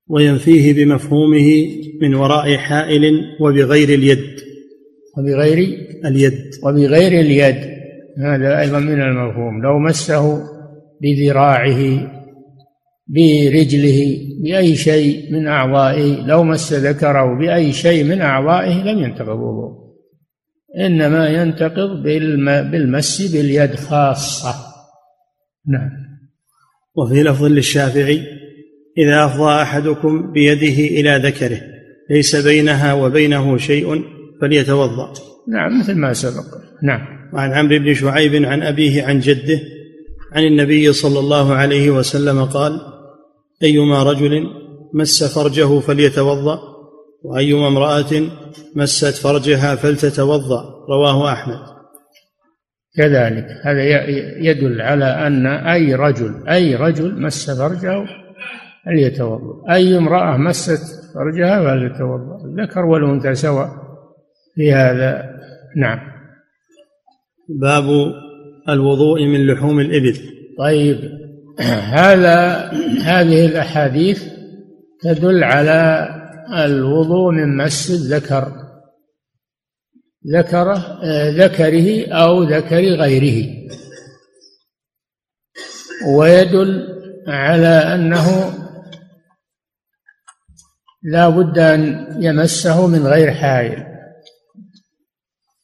[0.08, 1.68] وينفيه بمفهومه
[2.02, 4.40] من وراء حائل وبغير اليد.
[5.18, 5.58] وبغير
[6.04, 6.50] اليد.
[6.62, 7.56] وبغير اليد.
[8.18, 9.62] هذا أيضا من المفهوم.
[9.62, 10.42] لو مسه
[11.02, 12.12] بذراعه
[13.06, 19.82] برجله بأي شيء من أعضائه لو مس ذكره بأي شيء من أعضائه لم ينتقض وضوء
[20.78, 22.02] إنما ينتقض
[22.70, 24.54] بالمس باليد خاصة.
[25.66, 25.90] نعم.
[26.96, 28.22] وفي لفظ للشافعي
[28.98, 31.61] إذا أفضى أحدكم بيده إلى ذكره
[32.11, 34.05] ليس بينها وبينه شيء
[34.40, 35.12] فليتوضأ.
[35.48, 36.44] نعم مثل ما سبق.
[36.83, 37.00] نعم.
[37.33, 39.61] وعن عمرو بن شعيب عن أبيه عن جده
[40.33, 42.81] عن النبي صلى الله عليه وسلم قال
[43.62, 44.46] أيما رجل
[44.94, 46.59] مس فرجه فليتوضأ
[47.22, 48.22] وأيما امرأة
[48.76, 50.64] مست فرجها فلتتوضأ.
[50.90, 51.59] رواه أحمد.
[52.96, 53.46] كذلك.
[53.64, 53.83] هذا
[54.40, 58.21] يدل على أن أي رجل أي رجل مس فرجه
[58.86, 60.82] فليتوضأ أي امرأة مست
[61.14, 63.68] فرجها فليتوضأ الذكر والأنثى سواء.
[64.54, 65.40] في هذا
[65.76, 65.98] نعم.
[67.48, 67.84] باب
[68.68, 70.16] الوضوء من لحوم الإبل.
[70.58, 70.98] طيب.
[71.98, 72.70] هذا
[73.02, 74.24] هذه الأحاديث
[75.00, 76.08] تدل على
[76.64, 78.52] الوضوء من مس الذكر.
[80.34, 83.48] ذكره ذكره أو ذكر غيره.
[86.16, 86.88] ويدل
[87.28, 88.52] على أنه
[91.02, 93.92] لا بد أن يمسه من غير حائل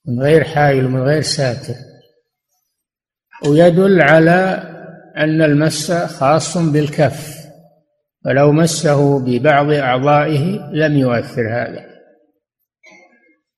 [0.09, 1.75] من غير حائل ومن غير ساتر.
[3.47, 4.63] ويدل على
[5.17, 7.39] أن المس خاص بالكف
[8.25, 11.85] فلو مسه ببعض أعضائه لم يؤثر هذا.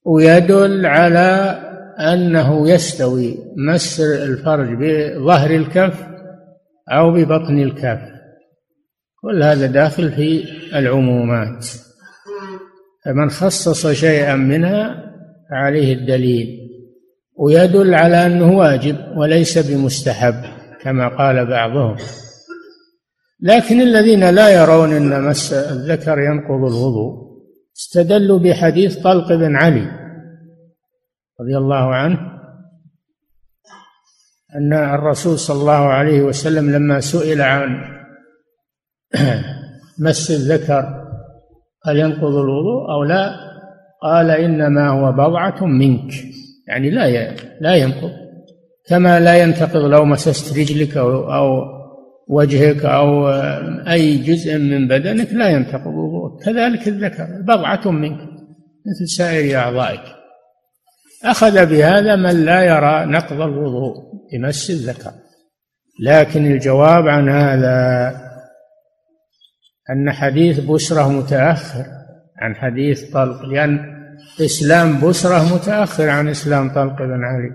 [0.07, 1.61] ويدل على
[1.99, 6.07] أنه يستوي مس الفرج بظهر الكف
[6.93, 8.20] أو ببطن الكف.
[9.23, 11.67] كل هذا داخل في العمومات.
[13.05, 15.13] فمن خصص شيئا منها
[15.53, 16.47] عليه الدليل
[17.37, 20.35] ويدل على أنه واجب وليس بمستحب
[20.83, 21.97] كما قال بعضهم.
[23.43, 27.31] لكن الذين لا يرون إن مس الذكر ينقض الوضوء
[27.77, 29.87] استدلوا بحديث طلق بن علي
[31.41, 32.19] رضي الله عنه
[34.57, 38.00] أن الرسول صلى الله عليه وسلم لما سئل عن
[40.05, 41.01] مس الذكر
[41.87, 43.51] هل ينقض الوضوء أو لا؟
[44.03, 46.13] قال إنما هو بضعة منك.
[46.69, 48.11] يعني لا لا ينقض.
[48.89, 51.65] كما لا ينتقض لو مسست رجلك أو, أو
[52.29, 53.29] وجهك أو
[53.89, 58.21] أي جزء من بدنك لا ينتقض وضوءك كذلك الذكر بضعة منك.
[58.87, 60.03] مثل سائر أعضائك.
[61.25, 63.95] أخذ بهذا من لا يرى نقض الوضوء
[64.33, 65.11] بمس الذكر.
[66.03, 68.30] لكن الجواب عن هذا
[69.91, 71.85] أن حديث بشرة متأخر
[72.39, 74.01] عن حديث طلق لأن
[74.41, 77.51] إسلام بسرة متأخر عن إسلام طلق بن علي.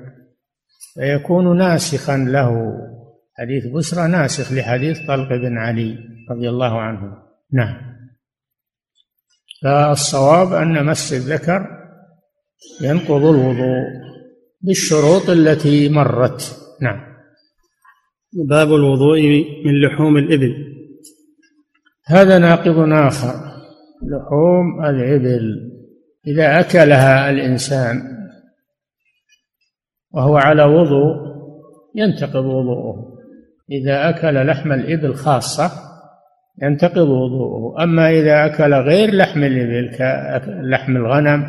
[0.94, 2.74] فيكون ناسخا له.
[3.38, 5.98] حديث بسرة ناسخ لحديث طلق بن علي
[6.32, 7.18] رضي الله عنه.
[7.54, 7.96] نعم.
[9.64, 11.68] فالصواب أن مس الذكر
[12.82, 13.86] ينقض الوضوء
[14.62, 16.58] بالشروط التي مرت.
[16.82, 17.16] نعم.
[18.34, 19.22] باب الوضوء
[19.66, 20.75] من لحوم الإبل.
[22.08, 23.34] هذا ناقض آخر
[24.04, 25.72] لحوم الإبل.
[26.28, 28.02] إذا أكلها الإنسان
[30.12, 31.16] وهو على وضوء
[31.96, 33.16] ينتقض وضوءه.
[33.72, 35.72] إذا أكل لحم الإبل خاصة
[36.64, 37.84] ينتقض وضوءه.
[37.84, 41.46] أما إذا أكل غير لحم الإبل كلحم الغنم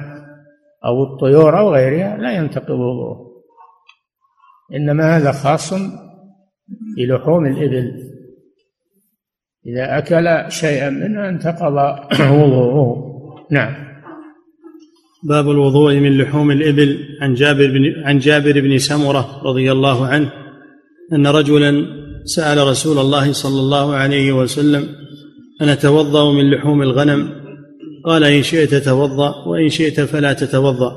[0.84, 3.26] أو الطيور أو غيرها لا ينتقض وضوءه.
[4.74, 5.74] إنما هذا خاص
[6.96, 8.15] بلحوم الإبل.
[9.68, 11.72] إذا أكل شيئا منها انتقض
[12.20, 13.06] وضوءه.
[13.50, 13.74] نعم.
[15.24, 16.98] باب الوضوء من لحوم الإبل.
[17.22, 20.32] عن جابر بن عن جابر بن سمرة رضي الله عنه
[21.12, 21.86] أن رجلا
[22.24, 24.84] سأل رسول الله صلى الله عليه وسلم
[25.62, 27.28] أنا أتوضأ من لحوم الغنم؟
[28.04, 30.92] قال إن شئت توضأ وإن شئت فلا تتوضأ.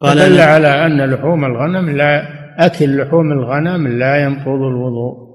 [0.00, 2.22] قال دل على أن لحوم الغنم لا
[2.66, 5.27] أكل لحوم الغنم لا ينقض الوضوء.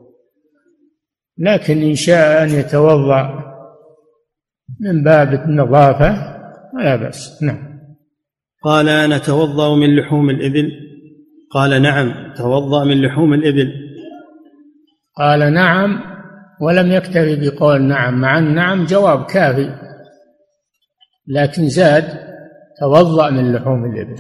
[1.38, 3.44] لكن إن شاء أن يتوضأ
[4.80, 6.34] من باب النظافة
[6.74, 7.44] فلا بأس.
[7.44, 7.74] نعم.
[8.64, 10.72] قال أنا أتوضأ من لحوم الإبل.
[11.52, 13.74] قال نعم توضأ من لحوم الإبل.
[15.18, 16.00] قال نعم
[16.62, 19.76] ولم يكتفي بقول نعم مع النعم جواب كافي
[21.28, 22.04] لكن زاد
[22.80, 24.16] توضأ من لحوم الإبل.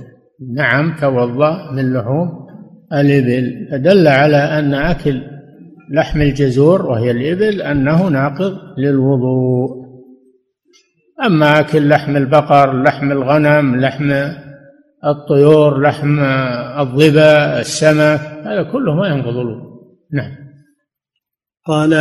[0.55, 2.47] نعم توضأ من لحوم
[2.93, 3.67] الإبل.
[3.71, 5.32] فدل على أن أكل
[5.93, 9.83] لحم الجزور وهي الإبل أنه ناقض للوضوء.
[11.25, 14.11] أما أكل لحم البقر لحم الغنم لحم
[15.05, 16.19] الطيور لحم
[16.79, 19.73] الظبا السمك هذا كله ما ينقض الوضوء.
[20.13, 20.31] نعم.
[21.65, 21.93] قال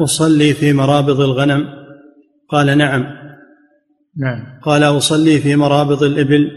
[0.00, 1.68] أصلي في مرابض الغنم.
[2.48, 3.06] قال نعم.
[4.16, 4.60] نعم.
[4.62, 6.50] قال أصلي في مرابض الإبل.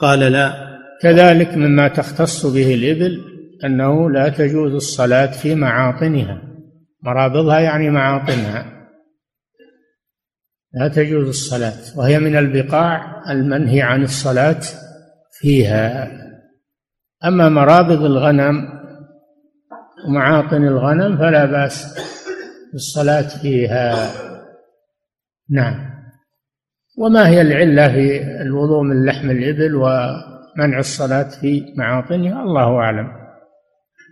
[0.00, 0.70] قال لا.
[1.02, 6.42] كذلك مما تختص به الإبل أنه لا تجوز الصلاة في معاطنها.
[7.02, 8.80] مرابضها يعني معاطنها.
[10.72, 11.98] لا تجوز الصلاة.
[11.98, 14.60] وهي من البقاع المنهي عن الصلاة
[15.40, 16.10] فيها.
[17.24, 18.80] أما مرابض الغنم
[20.08, 21.98] ومعاطن الغنم فلا بأس
[22.72, 24.10] بالصلاة فيها.
[25.50, 25.90] نعم.
[26.98, 33.19] وما هي العلة في الوضوء من لحم الإبل ومنع الصلاة في معاطنها؟ الله أعلم.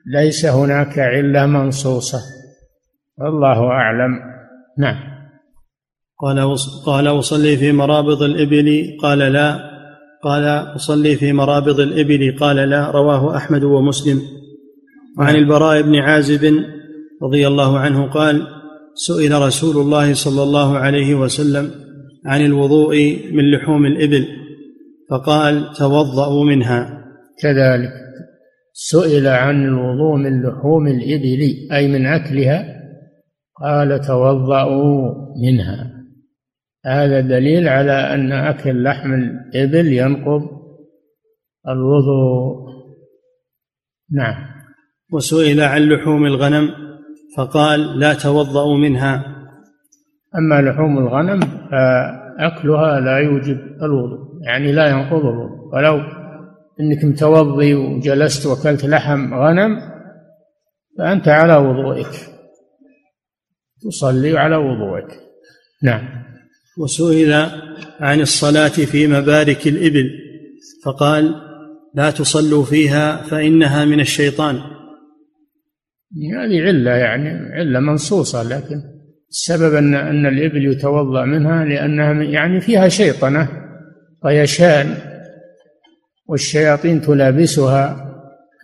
[0.07, 2.19] ليس هناك علة منصوصة.
[3.19, 4.11] والله أعلم.
[4.79, 4.97] نعم.
[6.21, 9.59] قال قال أصلي في مرابض الإبل قال لا.
[10.23, 10.45] قال
[10.77, 12.91] أصلي في مرابض الإبل قال لا.
[12.91, 14.23] رواه أحمد ومسلم.
[15.19, 16.65] وعن البراء بن عازب
[17.23, 18.47] رضي الله عنه قال
[18.95, 21.71] سئل رسول الله صلى الله عليه وسلم
[22.27, 22.97] عن الوضوء
[23.33, 24.27] من لحوم الإبل
[25.11, 27.05] فقال توضأوا منها.
[27.43, 28.08] كذلك.
[28.81, 31.41] سئل عن الوضوء من لحوم الإبل
[31.73, 32.65] أي من أكلها؟
[33.61, 35.91] قال توضأوا منها.
[36.87, 40.43] هذا دليل على أن أكل لحم الإبل ينقض
[41.69, 42.69] الوضوء.
[44.13, 44.47] نعم.
[45.13, 46.69] وسئل عن لحوم الغنم
[47.37, 49.25] فقال لا توضأوا منها.
[50.39, 56.18] أما لحوم الغنم فأكلها لا يوجب الوضوء يعني لا ينقض الوضوء ولو
[56.81, 59.81] انك متوضي وجلست وأكلت لحم غنم
[60.99, 62.11] فأنت على وضوئك.
[63.83, 65.09] تصلي على وضوئك.
[65.83, 66.09] نعم.
[66.79, 67.33] وسئل
[68.01, 70.11] عن الصلاة في مبارك الإبل
[70.85, 71.35] فقال
[71.95, 74.61] لا تصلوا فيها فإنها من الشيطان.
[76.35, 78.83] هذه علة يعني علة منصوصة لكن
[79.31, 83.49] السبب أن أن الإبل يتوضأ منها لأنها يعني فيها شيطنة
[84.23, 84.95] طيشان
[86.29, 87.97] والشياطين تلابسها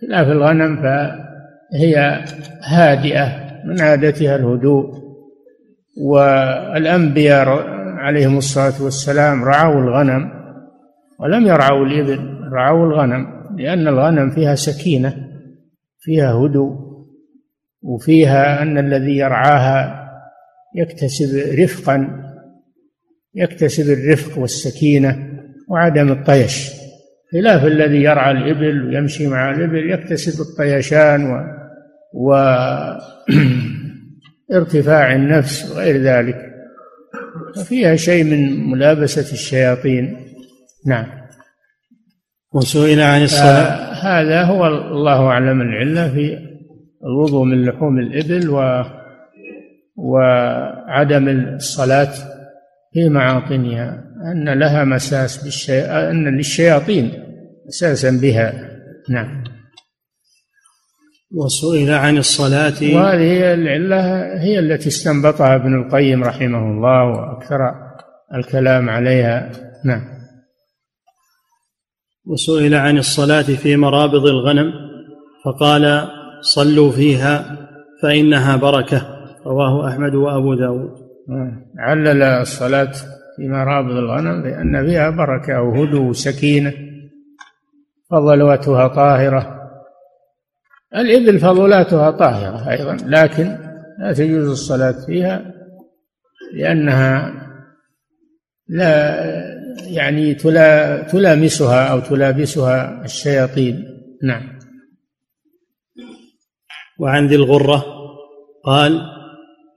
[0.01, 2.25] خلاف الغنم فهي
[2.63, 5.05] هادئة من عادتها الهدوء.
[5.97, 7.47] والأنبياء
[7.97, 10.31] عليهم الصلاة والسلام رعوا الغنم
[11.19, 12.19] ولم يرعوا الإبل
[12.53, 15.15] رعوا الغنم لأن الغنم فيها سكينة
[15.99, 16.75] فيها هدوء
[17.81, 20.05] وفيها أن الذي يرعاها
[20.75, 22.07] يكتسب رفقا
[23.35, 25.29] يكتسب الرفق والسكينة
[25.69, 26.71] وعدم الطيش.
[27.31, 31.41] خلاف الذي يرعى الإبل ويمشي مع الإبل يكتسب الطيشان و,
[32.13, 32.33] و...
[34.57, 36.51] ارتفاع النفس وغير ذلك.
[37.65, 40.17] فيها شيء من ملابسة الشياطين.
[40.85, 41.05] نعم.
[42.53, 43.93] وسئل عن الصلاة.
[43.93, 46.37] هذا هو الله أعلم العلة في
[47.03, 48.83] الوضوء من لحوم الإبل و
[49.95, 52.13] وعدم الصلاة
[52.93, 54.03] في معاطنها.
[54.31, 55.81] أن لها مساس بالشي...
[55.81, 57.11] أن للشياطين
[57.67, 58.53] مساسا بها.
[59.09, 59.43] نعم.
[61.31, 62.95] وسئل عن الصلاة.
[62.95, 64.01] وهذه العلة
[64.41, 67.57] هي التي استنبطها ابن القيم رحمه الله وأكثر
[68.35, 69.51] الكلام عليها.
[69.85, 70.01] نعم.
[72.25, 74.73] وسئل عن الصلاة في مرابض الغنم
[75.45, 76.07] فقال
[76.41, 77.57] صلوا فيها
[78.01, 79.07] فإنها بركة.
[79.45, 81.05] رواه أحمد وأبو داود.
[81.79, 82.91] علل الصلاة
[83.35, 86.73] في مرابض الغنم لأن فيها بركة وهدوء وسكينة
[88.11, 89.71] فضلواتها طاهرة.
[90.95, 93.57] الإبل فضلاتها طاهرة أيضا لكن
[93.99, 95.53] لا تجوز الصلاة فيها
[96.53, 97.33] لأنها
[98.67, 99.15] لا
[99.87, 104.01] يعني تلا تلامسها أو تلابسها الشياطين.
[104.23, 104.59] نعم.
[106.99, 107.85] وعن ذي الغرة
[108.63, 109.14] قال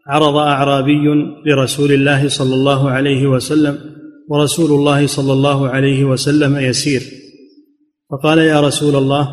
[0.08, 1.04] عرض أعرابي
[1.46, 3.78] لرسول الله صلى الله عليه وسلم
[4.28, 7.02] ورسول الله صلى الله عليه وسلم يسير.
[8.10, 9.28] فقال يا رسول الله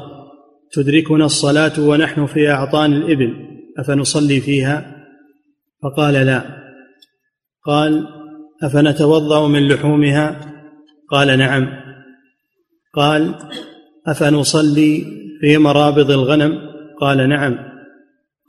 [0.72, 3.34] تدركنا الصلاة ونحن في أعطان الإبل
[3.80, 4.96] أفنصلي فيها؟
[5.84, 6.42] فقال لا.
[7.66, 8.08] قال
[8.64, 10.54] أفنتوضأ من لحومها؟
[11.12, 11.68] قال نعم.
[12.94, 13.36] قال
[14.08, 15.06] أفنصلي
[15.42, 16.60] في مرابض الغنم؟
[17.02, 17.75] قال نعم.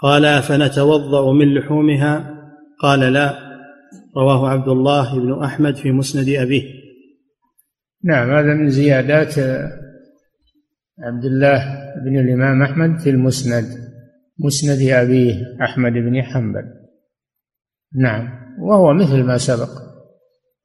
[0.02, 2.34] قال أفنتوضأ من لحومها؟
[2.82, 3.46] قال لا.
[4.16, 6.62] رواه عبد الله بن أحمد في مسند أبيه.
[8.04, 9.38] نعم هذا من زيادات
[10.98, 11.58] عبد الله
[12.04, 13.64] بن الإمام أحمد في المسند
[14.38, 16.64] مسند أبيه أحمد بن حنبل.
[17.94, 18.28] نعم
[18.60, 19.70] وهو مثل ما سبق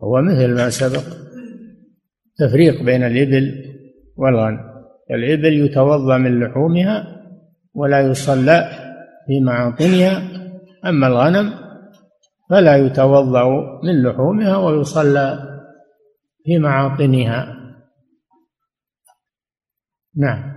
[0.01, 1.21] هو مثل ما سبق.
[2.37, 3.63] تفريق بين الإبل
[4.17, 4.59] والغنم
[5.11, 7.21] الإبل يتوضأ من لحومها
[7.73, 8.90] ولا يصلى
[9.27, 10.41] في معاطنها.
[10.85, 11.53] أما الغنم
[12.49, 13.43] فلا يتوضأ
[13.83, 15.39] من لحومها ويصلى
[16.45, 17.57] في معاطنها.
[20.15, 20.51] نعم.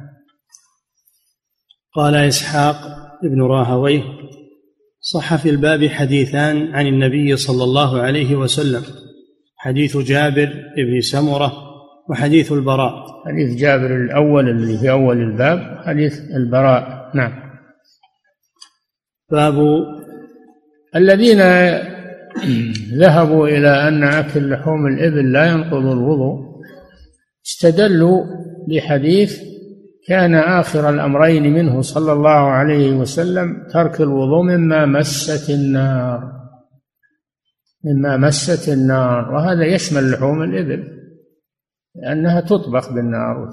[1.95, 2.77] قال إسحاق
[3.25, 4.03] ابن راهويه
[5.01, 8.83] صح في الباب حديثان عن النبي صلى الله عليه وسلم
[9.57, 11.53] حديث جابر بن سمرة
[12.11, 13.05] وحديث البراء.
[13.27, 17.11] حديث جابر الأول الذي في أول الباب حديث البراء.
[17.15, 17.43] نعم.
[19.31, 19.55] باب
[20.97, 21.41] الذين
[22.99, 26.55] ذهبوا إلى أن أكل لحوم الإبل لا ينقض الوضوء
[27.47, 28.25] استدلوا
[28.68, 29.41] بحديث
[30.09, 36.35] كان آخر الأمرين منه صلى الله عليه وسلم ترك الوضوء مما مست النار
[37.85, 40.95] مما مست النار وهذا يشمل لحوم الإبل
[41.95, 43.49] لأنها تطبخ بالنار.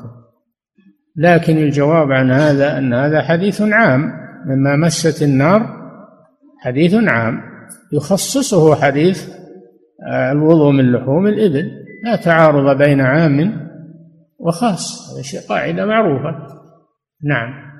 [1.16, 4.21] لكن الجواب عن هذا أن هذا حديث عام.
[4.46, 5.82] مما مست النار
[6.60, 7.42] حديث عام.
[7.94, 9.30] يخصصه حديث
[10.08, 11.72] آه، الوضوء من لحوم الإبل.
[12.04, 13.68] لا تعارض بين عام
[14.40, 15.18] وخاص.
[15.22, 16.48] شيء قاعدة معروفة.
[17.24, 17.72] نعم.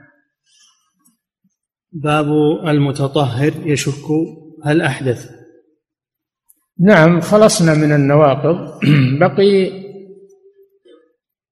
[1.92, 2.26] باب
[2.68, 4.06] المتطهر يشك.
[4.66, 5.32] هل أحدث؟
[6.80, 8.80] نعم خلصنا من النواقض.
[9.22, 9.82] بقي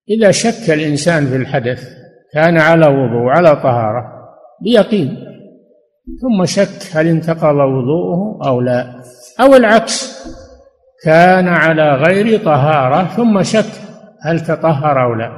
[0.09, 1.83] إذا شك الإنسان في الحدث
[2.33, 4.18] كان على وضوء على طهارة
[4.61, 5.25] بيقين.
[6.21, 9.03] ثم شك هل انتقض وضوءه أو لا.
[9.41, 10.25] أو العكس
[11.03, 13.71] كان على غير طهارة ثم شك
[14.21, 15.31] هل تطهر أو لا.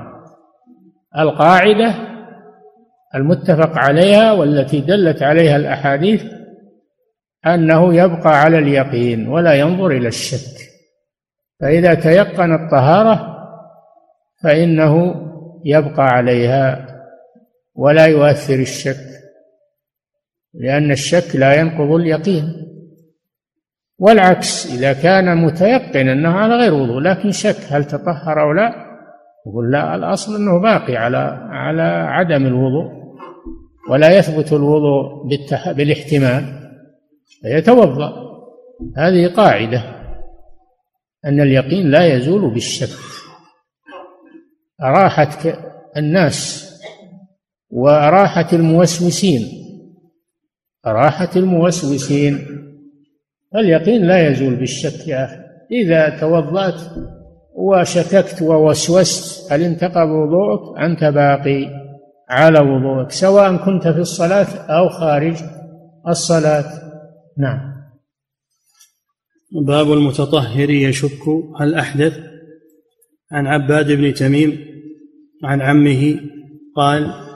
[1.17, 1.93] القاعدة
[3.15, 6.23] المتفق عليها والتي دلت عليها الأحاديث
[7.45, 10.61] أنه يبقى على اليقين ولا ينظر إلى الشك.
[11.61, 13.37] فإذا تيقن الطهارة
[14.43, 15.15] فإنه
[15.65, 16.90] يبقى عليها
[17.81, 19.07] ولا يؤثر الشك
[20.53, 22.45] لأن الشك لا ينقض اليقين
[23.99, 28.73] والعكس إذا كان متيقن أنه على غير وضوء لكن شك هل تطهر أو لا
[29.47, 31.17] يقول لا الأصل أنه باقي على
[31.49, 32.91] على عدم الوضوء
[33.89, 35.27] ولا يثبت الوضوء.
[35.73, 36.43] بالاحتمال
[37.41, 38.13] فيتوضأ
[38.97, 39.83] هذه قاعدة
[41.25, 42.97] أن اليقين لا يزول بالشك
[44.81, 45.39] راحة
[45.97, 46.70] الناس
[47.71, 49.47] وراحة الموسوسين.
[50.85, 52.47] راحة الموسوسين.
[53.55, 55.41] اليقين لا يزول بالشك يا أخي.
[55.71, 56.81] إذا توضأت
[57.55, 61.67] وشككت ووسوست هل انتقض وضوءك؟ أنت باقي
[62.29, 65.35] على وضوءك سواء كنت في الصلاة أو خارج
[66.07, 66.65] الصلاة.
[67.37, 67.71] نعم.
[69.67, 71.27] باب المتطهر يشك.
[71.59, 72.19] هل أحدث؟
[73.31, 74.59] عن عباد بن تميم
[75.43, 76.19] عن عمه
[76.75, 77.30] قال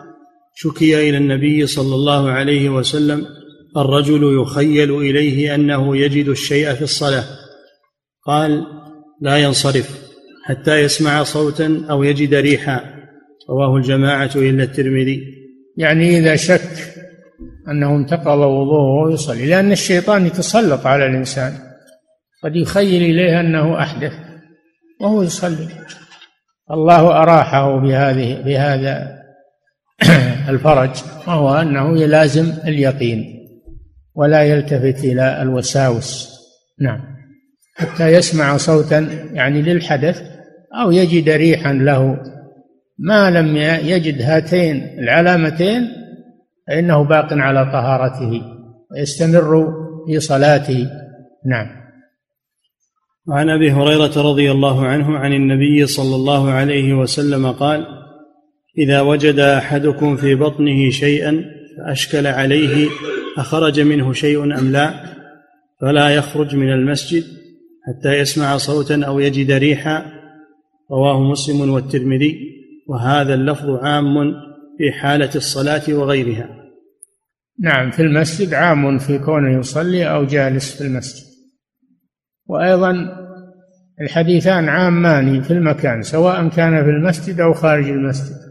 [0.58, 3.26] شكي إلى النبي صلى الله عليه وسلم
[3.78, 7.24] الرجل يخيل إليه أنه يجد الشيء في الصلاة.
[8.26, 8.66] قال
[9.22, 10.06] لا ينصرف
[10.45, 12.82] حتى يسمع صوتا أو يجد ريحا.
[13.49, 15.24] رواه الجماعة إلا الترمذي.
[15.78, 16.93] يعني إذا شك
[17.68, 21.53] أنه انتقض وضوءه ويصلي لأن الشيطان يتسلط على الإنسان
[22.43, 24.14] قد يخيل إليه أنه أحدث
[25.01, 25.68] وهو يصلي.
[26.72, 29.16] الله أراحه بهذه بهذا.
[30.50, 30.89] الفرج
[31.28, 33.36] وهو أنه يلازم اليقين
[34.16, 36.36] ولا يلتفت إلى الوساوس.
[36.82, 37.00] نعم.
[37.76, 39.00] حتى يسمع صوتا
[39.34, 40.22] يعني للحدث
[40.82, 42.18] أو يجد ريحا له.
[43.00, 45.88] ما لم يجد هاتين العلامتين
[46.68, 48.41] فإنه باق على طهارته
[48.91, 49.74] ويستمر
[50.08, 50.89] في صلاته.
[51.46, 51.68] نعم.
[53.28, 57.86] وعن أبي هريرة رضي الله عنه عن النبي صلى الله عليه وسلم قال
[58.78, 61.45] إذا وجد أحدكم في بطنه شيئا
[61.78, 62.88] فأشكل عليه
[63.38, 65.15] أخرج منه شيء أم لا؟
[65.82, 67.23] فلا يخرج من المسجد
[67.88, 70.05] حتى يسمع صوتا أو يجد ريحا.
[70.91, 72.55] رواه مسلم والترمذي.
[72.88, 74.34] وهذا اللفظ عام
[74.78, 76.49] في حالة الصلاة وغيرها.
[77.59, 81.26] نعم في المسجد عام في كونه يصلي أو جالس في المسجد.
[82.47, 82.93] وأيضا
[84.01, 88.45] الحديثان عامان في المكان سواء كان في المسجد أو خارج المسجد.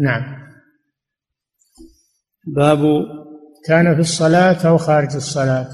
[0.00, 0.40] نعم.
[2.46, 2.78] باب
[3.66, 5.68] كان في الصلاة أو خارج الصلاة.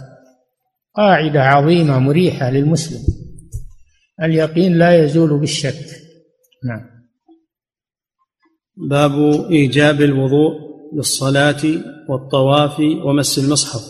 [0.95, 3.01] قاعدة عظيمة مريحة للمسلم.
[4.22, 5.87] اليقين لا يزول بالشك.
[6.64, 6.87] نعم.
[8.77, 9.12] باب
[9.51, 10.53] إيجاب الوضوء
[10.97, 11.62] للصلاة
[12.09, 13.81] والطواف ومس المصحف.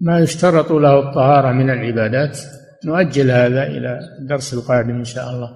[0.00, 2.38] ما يشترط له الطهارة من العبادات.
[2.84, 5.50] نؤجل هذا إلى الدرس القادم إن شاء الله.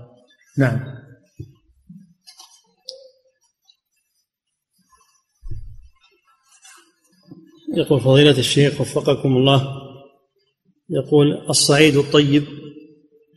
[0.58, 0.99] نعم.
[7.74, 9.62] يقول فضيلة الشيخ وفقكم الله
[10.90, 12.44] يقول الصعيد الطيب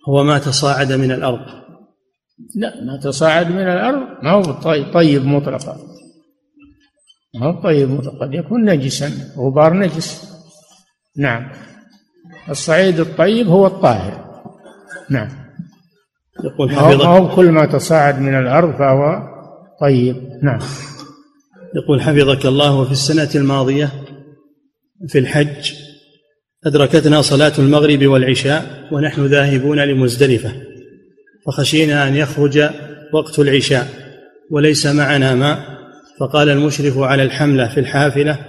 [0.10, 1.46] هو ما تصاعد من الأرض.
[2.56, 5.78] لا ما تصاعد من الأرض ما هو طيب, طيب مطلقا.
[7.40, 10.34] ما هو طيب مطلقا قد يكون نجسا غبار نجس.
[11.18, 11.52] نعم.
[12.50, 14.44] الصعيد الطيب هو الطاهر.
[15.10, 15.30] نعم.
[16.44, 19.22] يقول حفظك هو كل ما تصاعد من الأرض فهو
[19.82, 20.40] طيب.
[20.44, 20.60] نعم.
[21.76, 24.04] يقول حفظك الله في السنة الماضية
[25.08, 25.74] في الحج
[26.66, 30.52] أدركتنا صلاة المغرب والعشاء ونحن ذاهبون لمزدلفة
[31.46, 32.60] فخشينا أن يخرج
[33.14, 33.88] وقت العشاء
[34.52, 35.60] وليس معنا ماء
[36.20, 38.40] فقال المشرف على الحملة في الحافلة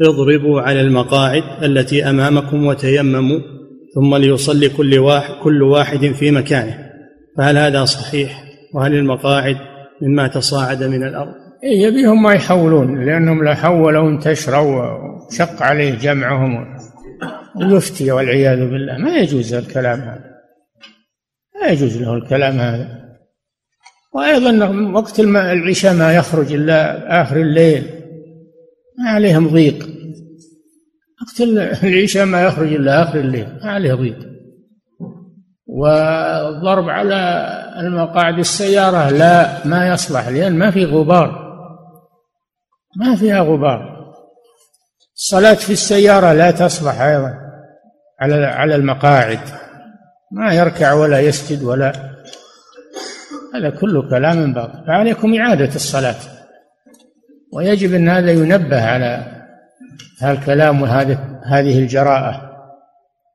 [0.00, 3.40] اضربوا على المقاعد التي أمامكم وتيمموا
[3.94, 6.78] ثم ليصلي كل واحد كل واحد في مكانه
[7.38, 8.44] فهل هذا صحيح
[8.74, 9.56] وهل المقاعد
[10.02, 11.34] مما تصاعد من الأرض؟
[11.64, 14.82] إيه يبيهم ما يحولون لأنهم لو حولوا انتشروا
[15.30, 16.76] وشق عليه جمعهم
[17.56, 18.96] ويفتي والعياذ بالله.
[18.96, 20.30] ما يجوز الكلام هذا.
[21.60, 23.00] ما يجوز له الكلام هذا.
[24.14, 27.82] وأيضا وقت العشاء ما يخرج إلا آخر الليل.
[28.98, 29.88] ما عليهم ضيق.
[31.22, 31.40] وقت
[31.84, 33.48] العشاء ما يخرج إلا آخر الليل.
[33.64, 34.18] ما عليه ضيق.
[35.66, 37.50] والضرب على
[37.80, 41.50] المقاعد السيارة لا ما يصلح لأن ما في غبار.
[42.96, 43.99] ما فيها غبار.
[45.20, 47.34] الصلاة في السيارة لا تصلح أيضا
[48.20, 49.40] على على المقاعد.
[50.32, 51.92] ما يركع ولا يسجد ولا
[53.54, 54.86] هذا كله كلام باطل.
[54.86, 56.16] فعليكم إعادة الصلاة.
[57.52, 59.42] ويجب أن هذا ينبه على
[60.20, 62.50] هذا الكلام وهذه هذه الجراءة.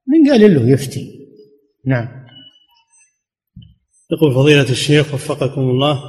[0.08, 1.12] من قال له يفتي؟
[1.86, 2.08] نعم.
[4.12, 6.00] يقول فضيلة الشيخ وفقكم الله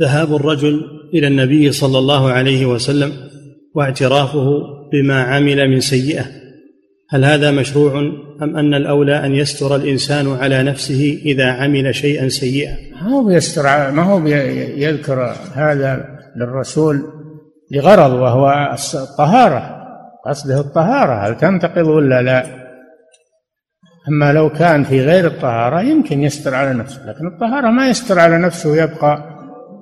[0.00, 3.12] ذهاب الرجل إلى النبي صلى الله عليه وسلم
[3.74, 6.24] واعترافه بما عمل من سيئة.
[7.10, 8.00] هل هذا مشروع
[8.42, 13.62] أم أن الأولى أن يستر الإنسان على نفسه إذا عمل شيئا سيئا؟ ما هو بيستر
[13.90, 14.26] ما هو
[14.76, 16.04] يذكر هذا
[16.36, 17.02] للرسول
[17.72, 19.84] لغرض وهو الطهارة
[20.26, 21.28] قصده الطهارة.
[21.28, 22.64] هل تنتقض ولا لا؟
[24.08, 28.38] أما لو كان في غير الطهارة يمكن يستر على نفسه لكن الطهارة ما يستر على
[28.38, 29.34] نفسه ويبقى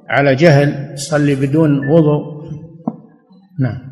[0.09, 2.42] على جهل يصلي بدون وضوء.
[3.61, 3.91] نعم.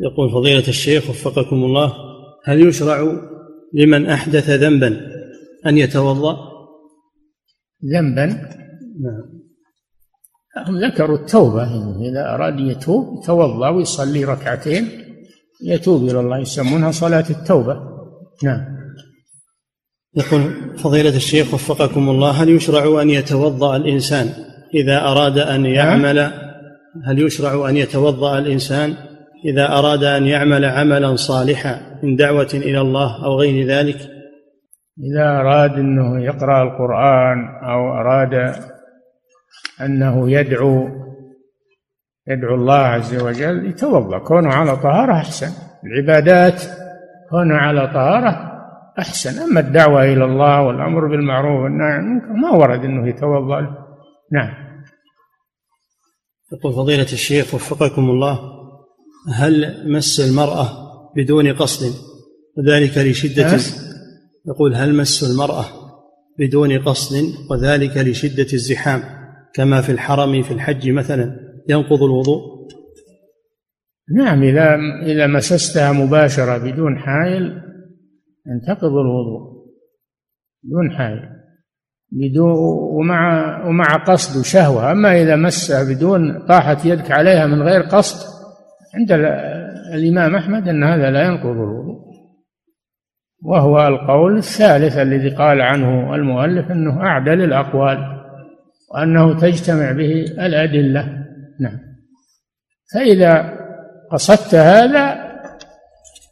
[0.00, 1.92] يقول فضيلة الشيخ وفقكم الله
[2.44, 3.20] هل يشرع
[3.74, 5.00] لمن أحدث ذنبا
[5.66, 6.36] أن يتوضأ؟
[7.92, 8.26] ذنبا؟
[9.00, 9.40] نعم.
[10.66, 11.64] هم ذكروا التوبة
[12.10, 14.88] إذا أراد يتوب يتوضأ ويصلي ركعتين
[15.64, 17.76] يتوب إلى الله يسمونها صلاة التوبة.
[18.44, 18.80] نعم.
[20.16, 24.32] يقول فضيلة الشيخ وفقكم الله هل يشرع أن يتوضأ الإنسان
[24.74, 25.72] إذا أراد أن نعم.
[25.72, 26.18] يعمل؟
[27.04, 29.09] هل يشرع أن يتوضأ الإنسان
[29.44, 33.96] إذا أراد أن يعمل عملا صالحا من دعوة إلى الله أو غير ذلك؟
[35.12, 38.54] إذا أراد أنه يقرأ القرآن أو أراد
[39.80, 40.88] أنه يدعو
[42.28, 45.52] يدعو الله عز وجل يتوضأ كونه على طهارة أحسن.
[45.84, 46.62] العبادات
[47.30, 48.50] كونه على طهارة
[48.98, 49.42] أحسن.
[49.42, 53.60] أما الدعوة إلى الله والأمر بالمعروف والنهي عن المنكر ما ورد أنه يتوضأ.
[54.32, 54.70] نعم.
[56.52, 58.49] يقول فضيلة الشيخ وفقكم الله
[59.28, 60.68] هل مس المرأة
[61.16, 61.94] بدون قصد؟
[62.56, 63.58] وذلك لشدة
[64.46, 65.64] يقول هل مس المرأة
[66.38, 69.02] بدون قصد؟ وذلك لشدة الزحام
[69.54, 71.36] كما في الحرم في الحج مثلا.
[71.68, 72.60] ينقض الوضوء؟
[74.16, 77.62] نعم إذا إذا مسستها مباشرة بدون حائل
[78.46, 79.50] ينتقض الوضوء.
[80.62, 81.40] بدون حائل.
[82.12, 82.52] بدون
[82.98, 88.39] ومع ومع قصد وشهوة أما إذا مسها بدون طاحت يدك عليها من غير قصد
[88.94, 89.12] عند
[89.94, 92.10] الإمام أحمد أن هذا لا ينقض الوضوء.
[93.42, 97.98] وهو القول الثالث الذي قال عنه المؤلف أنه أعدل الأقوال
[98.94, 101.02] وأنه تجتمع به الأدلة.
[101.60, 101.78] نعم.
[102.94, 103.58] فإذا
[104.12, 105.30] قصدت هذا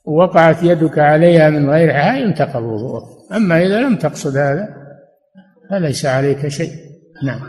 [0.04, 4.68] وقعت يدك عليها من غيرها ينتقض وضوءك أما إذا لم تقصد هذا
[5.70, 6.72] فليس عليك شيء.
[7.24, 7.40] نعم.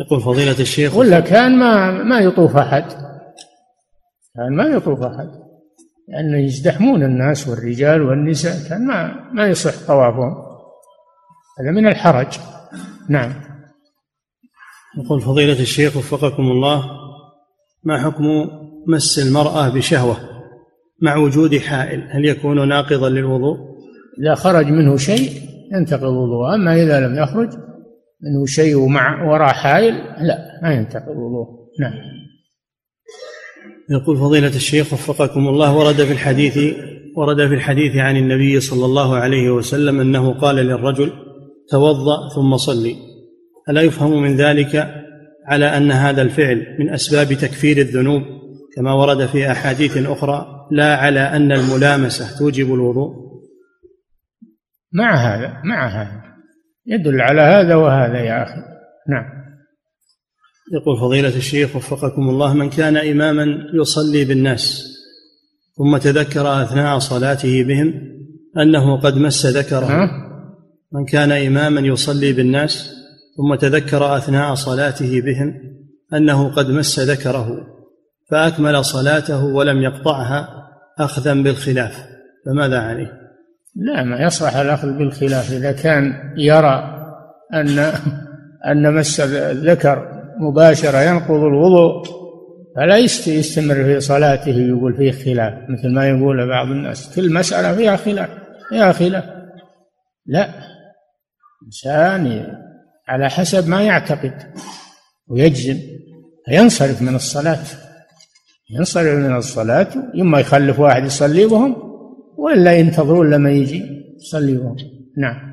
[0.00, 2.84] يقول فضيلة الشيخ ولا كان ما ما يطوف أحد.
[4.36, 5.28] كان ما يطوف أحد.
[6.08, 10.34] لأنه يزدحمون الناس والرجال والنساء كان ما ما يصح طوافهم.
[11.60, 12.38] هذا من الحرج.
[13.08, 13.32] نعم.
[14.98, 16.84] يقول فضيلة الشيخ وفقكم الله
[17.84, 18.24] ما حكم
[18.88, 20.16] مس المرأة بشهوة
[21.02, 23.56] مع وجود حائل؟ هل يكون ناقضا للوضوء؟
[24.20, 25.30] إذا خرج منه شيء
[25.72, 27.48] ينتقض الوضوء أما إذا لم يخرج
[28.22, 31.46] منه شيء ومع وراء حائل لا ما ينتقض الوضوء
[31.80, 32.21] نعم.
[33.92, 36.58] يقول فضيلة الشيخ وفقكم الله ورد في الحديث
[37.16, 41.12] ورد في الحديث عن النبي صلى الله عليه وسلم أنه قال للرجل
[41.70, 42.96] توضأ ثم صلي.
[43.68, 44.94] ألا يفهم من ذلك
[45.46, 48.22] على أن هذا الفعل من أسباب تكفير الذنوب؟
[48.76, 53.10] كما ورد في أحاديث أخرى لا على أن الملامسة توجب الوضوء.
[54.92, 56.22] مع هذا مع هذا.
[56.86, 58.62] يدل على هذا وهذا يا أخي.
[59.08, 59.41] نعم.
[60.72, 64.88] يقول فضيلة الشيخ وفقكم الله من كان إماما يصلي بالناس
[65.76, 67.94] ثم تذكر أثناء صلاته بهم
[68.58, 70.10] أنه قد مس ذكره.
[70.92, 72.94] من كان إماما يصلي بالناس
[73.36, 75.54] ثم تذكر أثناء صلاته بهم
[76.14, 77.66] أنه قد مس ذكره
[78.30, 80.48] فأكمل صلاته ولم يقطعها
[80.98, 82.06] أخذا بالخلاف
[82.46, 83.12] فماذا عليه؟
[83.76, 86.98] لا ما يصلح الأخذ بالخلاف إذا كان يرى
[87.54, 87.78] أن
[88.70, 90.11] أن مس الذكر
[90.42, 92.22] مباشرة ينقض الوضوء
[92.76, 97.96] فلا يستمر في صلاته يقول فيه خلاف مثل ما يقول بعض الناس كل مسألة فيها
[97.96, 98.30] خلاف
[98.68, 99.24] فيها خلاف.
[100.26, 100.48] لا
[101.66, 102.46] إنسان
[103.08, 104.34] على حسب ما يعتقد
[105.26, 105.78] ويجزم
[106.46, 107.64] فينصرف من الصلاة.
[108.70, 109.88] ينصرف من الصلاة
[110.20, 111.76] إما يخلف واحد يصلي بهم
[112.38, 113.84] ولا ينتظرون لما يجي
[114.16, 114.76] يصلي بهم
[115.18, 115.52] نعم.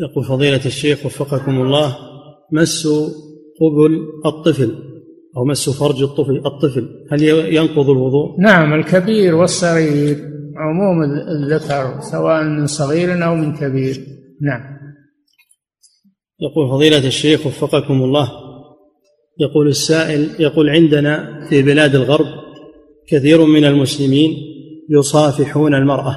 [0.00, 1.96] يقول فضيلة الشيخ وفقكم الله
[2.52, 2.88] مس
[3.60, 4.74] قبل الطفل
[5.36, 6.88] أو مس فرج الطفل الطفل.
[7.12, 7.22] هل
[7.54, 10.16] ينقض الوضوء؟ نعم الكبير والصغير
[10.56, 13.96] عموم الذكر سواء من صغير أو من كبير.
[14.42, 14.76] نعم.
[16.40, 18.32] يقول فضيلة الشيخ وفقكم الله
[19.40, 22.26] يقول السائل يقول عندنا في بلاد الغرب
[23.08, 24.36] كثير من المسلمين
[24.90, 26.16] يصافحون المرأة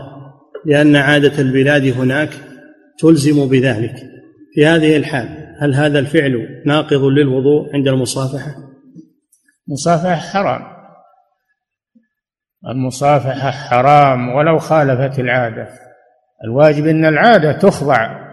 [0.65, 2.29] لأن عادة البلاد هناك
[2.99, 3.95] تلزم بذلك.
[4.53, 8.55] في هذه الحال هل هذا الفعل ناقض للوضوء عند المصافحة؟
[9.67, 10.61] المصافحة حرام.
[12.67, 15.67] المصافحة حرام ولو خالفت العادة.
[16.43, 18.29] الواجب أن العادة تخضع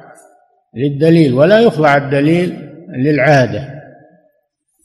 [0.77, 3.77] للدليل ولا يخضع الدليل للعادة.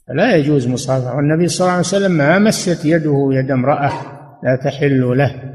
[0.07, 1.15] فلا يجوز مصافحة.
[1.15, 3.91] والنبي صلى الله عليه وسلم ما مست يده يد امرأة
[4.43, 5.53] لا تحل له.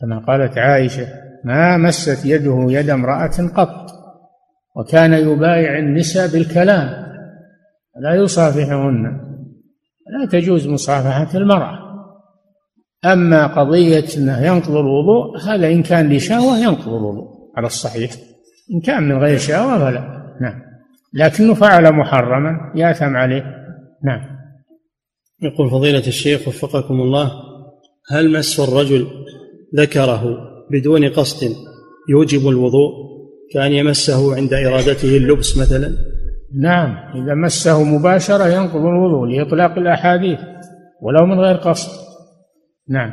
[0.00, 1.06] كما قالت عائشة
[1.44, 3.99] ما مست يده يد امرأة قط.
[4.76, 7.10] وكان يبايع النساء بالكلام
[8.00, 9.20] لا يصافحهن
[10.10, 11.78] لا تجوز مصافحة المرأة.
[13.04, 18.10] أما قضية أنه ينقض الوضوء هذا إن كان لشهوة ينقض الوضوء على الصحيح.
[18.74, 20.00] إن كان من غير شهوة فلا.
[20.40, 20.62] نعم.
[21.14, 23.44] لكنه فعل محرما يأثم عليه.
[24.04, 24.20] نعم.
[25.42, 27.32] يقول فضيلة الشيخ وفقكم الله
[28.10, 29.06] هل مس الرجل
[29.76, 30.24] ذكره
[30.70, 31.54] بدون قصد
[32.10, 33.09] يوجب الوضوء؟
[33.52, 35.96] كأن يمسه عند إرادته اللبس مثلا؟
[36.62, 40.38] نعم إذا مسه مباشرة ينقض الوضوء لإطلاق الأحاديث
[41.02, 41.90] ولو من غير قصد.
[42.88, 43.12] نعم.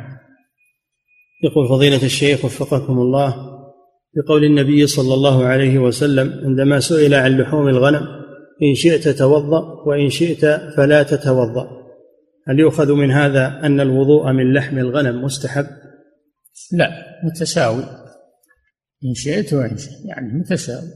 [1.44, 3.34] يقول فضيلة الشيخ وفقكم الله
[4.16, 8.02] بقول النبي صلى الله عليه وسلم عندما سئل عن لحوم الغنم
[8.62, 10.44] إن شئت توضأ وإن شئت
[10.76, 11.68] فلا تتوضأ.
[12.48, 15.66] هل يؤخذ من هذا أن الوضوء من لحم الغنم مستحب؟
[16.72, 16.90] لا
[17.24, 18.07] متساوي.
[19.04, 20.04] إن شئت وإن شئت.
[20.04, 20.88] يعني متساوي.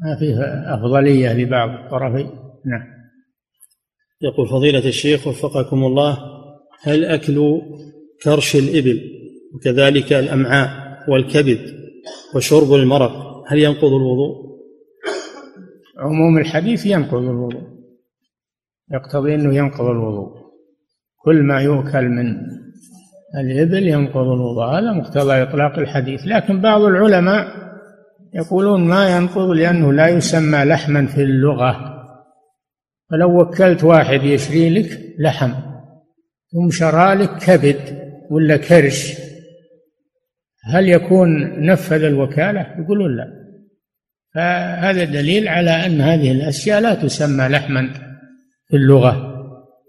[0.00, 0.40] ما فيه
[0.74, 2.30] أفضلية لبعض الطرفين.
[2.66, 2.96] نعم.
[4.22, 6.18] يقول فضيلة الشيخ وفقكم الله
[6.82, 7.62] هل أكل
[8.22, 9.00] كرش الإبل
[9.54, 10.70] وكذلك الأمعاء
[11.10, 11.76] والكبد
[12.34, 14.46] وشرب المرق هل ينقض الوضوء؟
[15.98, 17.62] عموم الحديث ينقض الوضوء.
[18.92, 20.46] يقتضي أنه ينقض الوضوء.
[21.24, 22.36] كل ما يؤكل من
[23.34, 26.20] الإبل ينقض الوضوء هذا مقتضى إطلاق الحديث.
[26.26, 27.46] لكن بعض العلماء
[28.34, 31.96] يقولون ما ينقض لأنه لا يسمى لحما في اللغة.
[33.10, 35.52] فلو وكلت واحد يشري لك لحم
[36.52, 37.98] ثم شرى لك كبد
[38.30, 39.12] ولا كرش
[40.64, 43.26] هل يكون نفذ الوكالة؟ يقولون لا.
[44.34, 47.90] فهذا دليل على أن هذه الأشياء لا تسمى لحما
[48.68, 49.36] في اللغة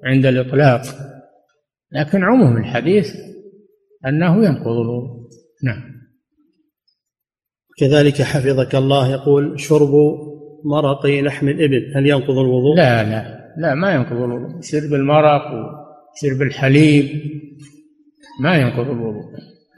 [0.05, 0.81] عند الإطلاق.
[1.91, 3.15] لكن عموم الحديث
[4.07, 5.29] أنه ينقض الوضوء.
[5.63, 5.97] نعم.
[7.77, 9.91] كذلك حفظك الله يقول شرب
[10.65, 14.61] مرق لحم الإبل هل ينقض الوضوء؟ لا لا لا ما ينقض الوضوء.
[14.61, 17.05] شرب المرق وشرب الحليب
[18.41, 19.23] ما ينقض الوضوء.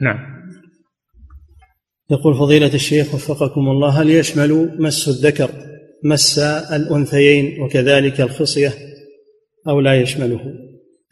[0.00, 0.40] نعم.
[2.10, 5.50] يقول فضيلة الشيخ وفقكم الله هل يشمل مس الذكر
[6.04, 6.38] مس
[6.72, 8.72] الأنثيين وكذلك الخصية
[9.68, 10.40] أو لا يشمله؟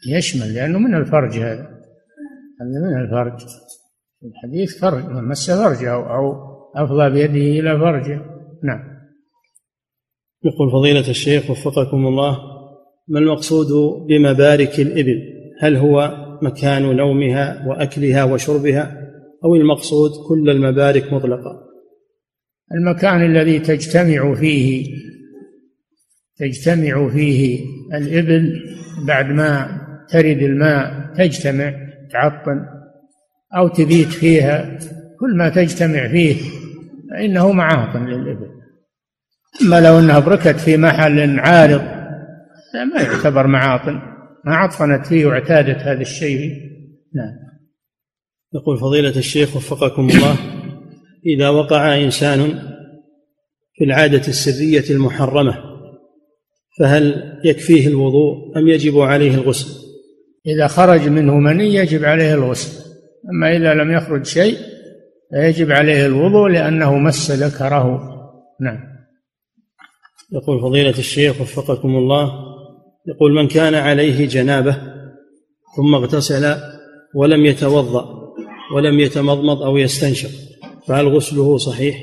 [0.07, 1.79] يشمل لأنه من الفرج هذا.
[2.61, 3.45] هذا من الفرج.
[4.25, 8.21] الحديث فرج من مس فرجه أو, أو أفضى بيده إلى فرجه
[8.63, 8.99] نعم.
[10.43, 12.37] يقول فضيلة الشيخ وفقكم الله
[13.07, 13.67] ما المقصود
[14.07, 15.21] بمبارك الإبل؟
[15.61, 19.09] هل هو مكان نومها وأكلها وشربها
[19.45, 21.69] أو المقصود كل المبارك مطلقة
[22.73, 24.85] المكان الذي تجتمع فيه
[26.37, 28.63] تجتمع فيه الإبل
[29.07, 29.78] بعد ما
[30.11, 31.73] ترد الماء تجتمع
[32.11, 32.65] تعطن
[33.57, 34.79] أو تبيت فيها
[35.19, 36.35] كل ما تجتمع فيه
[37.09, 38.49] فإنه معاطن للإبل.
[39.61, 41.81] أما لو أنها بركت في محل عارض
[42.93, 44.01] ما يعتبر معاطن.
[44.45, 46.51] ما عطنت فيه واعتادت هذا الشيء.
[47.15, 47.49] نعم.
[48.53, 50.35] يقول فضيلة الشيخ وفقكم الله
[51.25, 52.59] إذا وقع إنسان
[53.73, 55.57] في العادة السرية المحرمة
[56.79, 59.88] فهل يكفيه الوضوء أم يجب عليه الغسل؟
[60.47, 62.89] إذا خرج منه مني يجب عليه الغسل.
[63.29, 64.57] أما إذا لم يخرج شيء
[65.31, 67.99] فيجب عليه الوضوء لأنه مس ذكره.
[68.61, 68.79] نعم.
[70.31, 72.31] يقول فضيلة الشيخ وفقكم الله
[73.07, 74.77] يقول من كان عليه جنابة
[75.77, 76.55] ثم اغتسل
[77.15, 78.05] ولم يتوضأ
[78.75, 80.29] ولم يتمضمض أو يستنشق
[80.87, 81.97] فهل غسله صحيح؟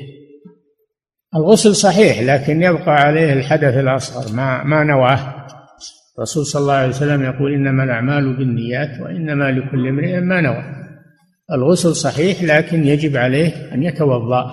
[1.35, 5.47] الغسل صحيح لكن يبقى عليه الحدث الأصغر ما ما نواه.
[6.17, 10.63] الرسول صلى الله عليه وسلم يقول إنما الأعمال بالنيات وإنما لكل امرئ ما نوى.
[11.51, 14.51] الغسل صحيح لكن يجب عليه أن يتوضأ.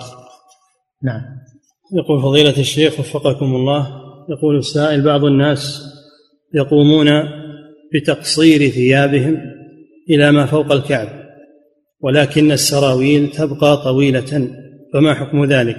[1.02, 1.22] نعم.
[1.92, 3.88] يقول فضيلة الشيخ وفقكم الله
[4.30, 5.82] يقول السائل بعض الناس
[6.54, 7.08] يقومون
[7.94, 9.38] بتقصير ثيابهم
[10.10, 11.08] إلى ما فوق الكعب
[12.00, 14.48] ولكن السراويل تبقى طويلة
[14.92, 15.78] فما حكم ذلك؟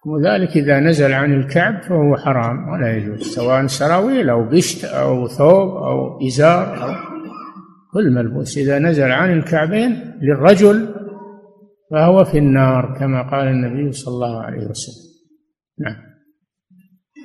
[0.00, 5.28] حكم ذلك إذا نزل عن الكعب فهو حرام ولا يجوز سواء سراويل أو بشت أو
[5.28, 6.94] ثوب أو إزار أو
[7.92, 8.58] كل ملبوس.
[8.58, 10.88] إذا نزل عن الكعبين للرجل
[11.90, 15.10] فهو في النار كما قال النبي صلى الله عليه وسلم.
[15.80, 15.96] نعم.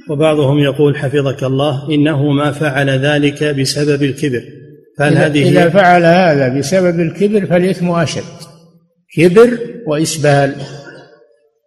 [0.09, 4.41] وبعضهم يقول حفظك الله إنه ما فعل ذلك بسبب الكبر.
[4.97, 8.23] فهل هذه إذا فعل هذا بسبب الكبر فالإثم أشد.
[9.17, 10.55] كبر وإسبال.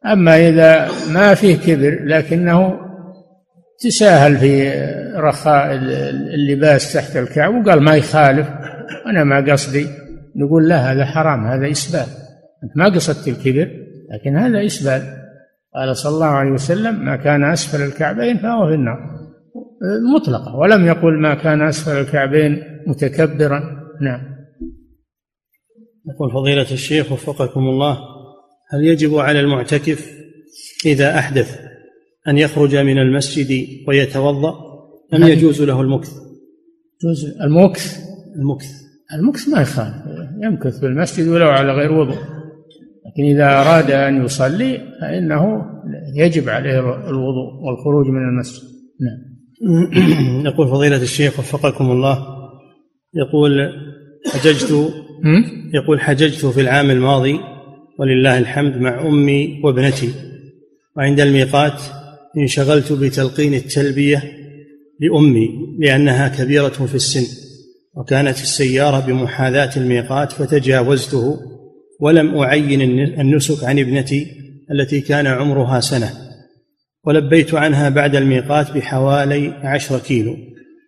[0.07, 2.81] أما إذا ما فيه كبر لكنه
[3.81, 4.71] تساهل في
[5.17, 5.75] رخاء
[6.35, 8.49] اللباس تحت الكعب وقال ما يخالف.
[9.07, 9.87] أنا ما قصدي
[10.37, 12.07] نقول لا هذا حرام هذا إسبال
[12.65, 13.71] أنت ما قصدت الكبر
[14.11, 15.03] لكن هذا إسبال
[15.75, 19.19] قال صلى الله عليه وسلم ما كان أسفل الكعبين فهو في النار.
[20.15, 23.61] مطلقة ولم يقل ما كان أسفل الكعبين متكبرا.
[24.01, 24.21] نعم.
[26.15, 27.99] يقول فضيلة الشيخ وفقكم الله
[28.71, 30.19] هل يجب على المعتكف
[30.87, 31.59] إذا أحدث
[32.29, 34.55] أن يخرج من المسجد ويتوضأ؟
[35.15, 36.13] أم يجوز له المكث؟
[37.03, 37.99] جوز المكث؟
[38.37, 38.71] المكث.
[39.15, 39.95] المكث ما يخالف.
[40.43, 42.19] يمكث في المسجد ولو على غير وضوء.
[43.07, 45.65] لكن إذا أراد أن يصلي فإنه
[46.17, 48.63] يجب عليه الوضوء والخروج من المسجد.
[49.01, 49.29] نعم.
[50.47, 52.27] يقول فضيلة الشيخ وفقكم الله
[53.15, 53.73] يقول
[54.27, 54.93] حججت
[55.75, 57.41] يقول حججت في العام الماضي
[57.99, 60.13] ولله الحمد مع أمي وابنتي.
[60.97, 61.81] وعند الميقات
[62.37, 64.23] انشغلت بتلقين التلبية
[65.01, 67.27] لأمي لأنها كبيرة في السن
[67.95, 71.37] وكانت السيارة بمحاذاة الميقات فتجاوزته
[72.01, 72.81] ولم أعين
[73.21, 74.27] النسك عن ابنتي
[74.71, 76.11] التي كان عمرها سنة.
[77.05, 80.37] ولبيت عنها بعد الميقات بحوالي عشر كيلو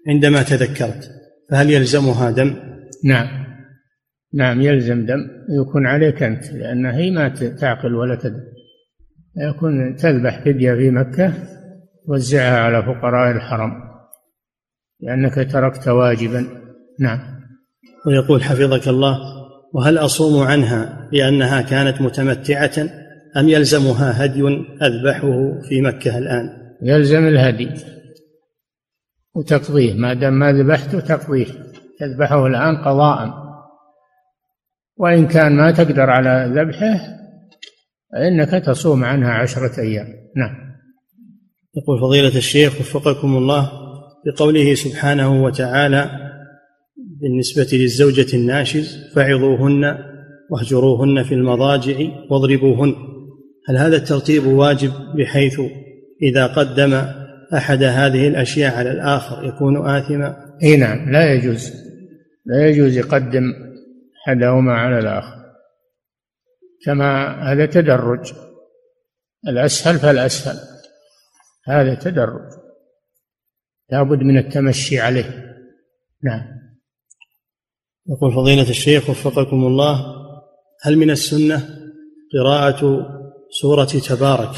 [0.08, 1.10] عندما تذكرت.
[1.50, 2.56] فهل يلزمها دم؟
[3.04, 3.39] نعم.
[4.34, 5.28] نعم يلزم دم
[5.60, 7.28] يكون عليك أنت لأن هي ما
[7.60, 8.40] تعقل ولا تدم.
[9.36, 11.32] يكون تذبح فدية في مكة
[12.06, 13.72] توزعها على فقراء الحرم
[15.00, 16.46] لأنك تركت واجبا.
[17.00, 17.18] نعم.
[18.06, 19.18] ويقول حفظك الله
[19.74, 22.72] وهل أصوم عنها لأنها كانت متمتعة
[23.36, 24.42] أم يلزمها هدي
[24.82, 26.50] أذبحه في مكة الآن؟
[26.82, 27.70] يلزم الهدي
[29.34, 29.94] وتقضيه.
[29.94, 31.46] ما دام ما ذبحته تقضيه.
[31.98, 33.49] تذبحه الآن قضاء.
[35.00, 37.00] وإن كان ما تقدر على ذبحه
[38.12, 40.06] فإنك تصوم عنها عشرة أيام.
[40.36, 40.70] نعم.
[41.76, 43.70] يقول فضيلة الشيخ وفقكم الله
[44.26, 46.10] بقوله سبحانه وتعالى
[47.20, 49.98] بالنسبة للزوجة الناشز فعظوهن
[50.50, 51.96] واهجروهن في المضاجع
[52.30, 52.94] واضربوهن.
[53.68, 55.60] هل هذا الترتيب واجب بحيث
[56.22, 57.02] إذا قدم
[57.54, 61.72] أحد هذه الأشياء على الآخر يكون آثما؟ إي نعم لا يجوز.
[62.46, 63.69] لا يجوز يقدم
[64.28, 65.40] احدهما على الآخر.
[66.84, 68.32] كما هذا تدرج.
[69.48, 70.56] الأسهل فالأسهل.
[71.66, 72.50] هذا تدرج.
[73.90, 75.56] لابد من التمشي عليه.
[76.22, 76.60] نعم.
[78.08, 80.14] يقول فضيلة الشيخ وفقكم الله
[80.82, 81.68] هل من السنة
[82.34, 83.06] قراءة
[83.60, 84.56] سورة تبارك؟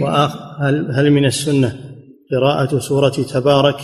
[0.00, 1.96] وآخر هل هل من السنة
[2.30, 3.76] قراءة سورة تبارك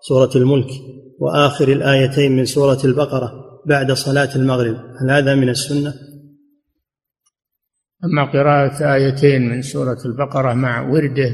[0.00, 0.70] سورة الملك
[1.18, 5.94] وآخر الآيتين من سورة البقرة؟ بعد صلاة المغرب هل هذا من السنة؟
[8.04, 11.30] أما قراءة آيتين من سورة البقرة مع ورده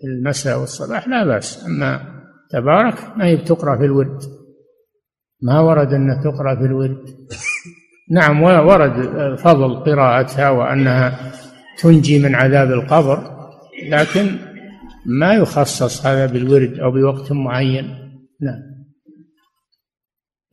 [0.00, 2.00] في المساء والصباح لا بأس أما
[2.50, 4.22] تبارك ما هي بتقرأ في الورد.
[5.42, 7.04] ما ورد أنها تقرأ في الورد.
[8.16, 8.92] نعم ورد
[9.36, 11.32] فضل قراءتها وأنها
[11.78, 13.34] تنجي من عذاب القبر
[13.88, 14.38] لكن
[15.06, 17.84] ما يخصص هذا بالورد أو بوقت معين.
[18.40, 18.73] نعم.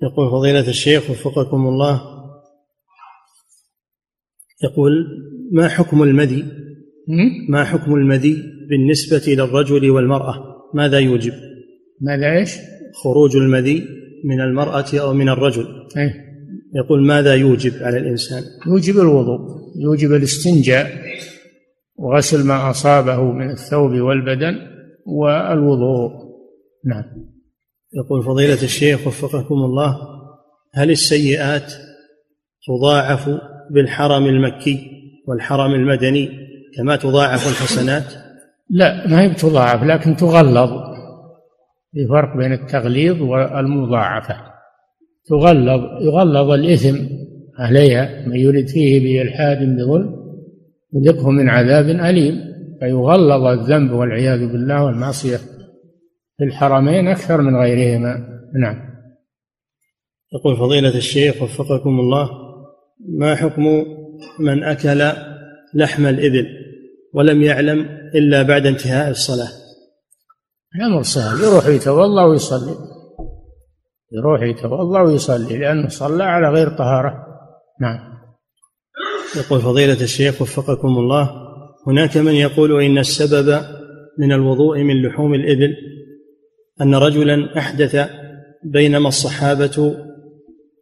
[0.04, 2.02] يقول فضيلة الشيخ وفقكم الله.
[4.64, 5.08] يقول
[5.52, 6.46] ما حكم المدي؟
[7.50, 8.38] ما حكم المدي
[8.70, 10.44] بالنسبة للرجل والمرأة؟
[10.74, 11.34] ماذا يوجب؟
[12.02, 12.56] ماذا إيش؟
[13.04, 13.84] خروج المدي
[14.26, 15.66] من المرأة أو من الرجل.
[15.98, 16.32] إيه؟
[16.76, 19.40] يقول ماذا يوجب على الإنسان؟ يوجب الوضوء
[19.84, 20.92] يوجب الاستنجاء
[21.96, 24.56] وغسل ما أصابه من الثوب والبدن
[25.06, 26.12] والوضوء.
[26.86, 27.31] نعم.
[27.94, 29.98] يقول فضيلة الشيخ وفقكم الله
[30.74, 31.74] هل السيئات
[32.68, 33.30] تضاعف
[33.72, 34.80] بالحرم المكي
[35.28, 36.30] والحرم المدني
[36.78, 38.14] كما تضاعف الحسنات؟
[38.70, 40.70] لا ما هي بتضاعف لكن تغلظ
[41.94, 44.36] في فرق بين التغليظ والمضاعفة
[45.30, 46.98] تغلظ يغلظ الإثم
[47.60, 50.22] عليها من يرد فيه بإلحاد بظلم
[50.94, 52.36] يذقه من عذاب أليم
[52.80, 55.38] فيغلظ الذنب والعياذ بالله والمعصية
[56.42, 58.16] في الحرمين أكثر من غيرهما.
[58.62, 58.92] نعم.
[60.34, 62.30] يقول فضيلة الشيخ وفقكم الله
[63.20, 63.64] ما حكم
[64.40, 65.12] من أكل
[65.74, 66.46] لحم الإبل
[67.14, 67.80] ولم يعلم
[68.16, 69.50] إلا بعد انتهاء الصلاة؟
[70.76, 72.76] الأمر سهل يروح يتوضأ ويصلي.
[74.12, 77.14] يروح يتوضأ ويصلي لأنه صلى على غير طهارة.
[77.82, 78.00] نعم.
[79.38, 81.32] يقول فضيلة الشيخ وفقكم الله
[81.88, 83.62] هناك من يقول إن السبب
[84.20, 85.91] من الوضوء من لحوم الإبل
[86.82, 88.10] أن رجلا أحدث
[88.64, 89.96] بينما الصحابة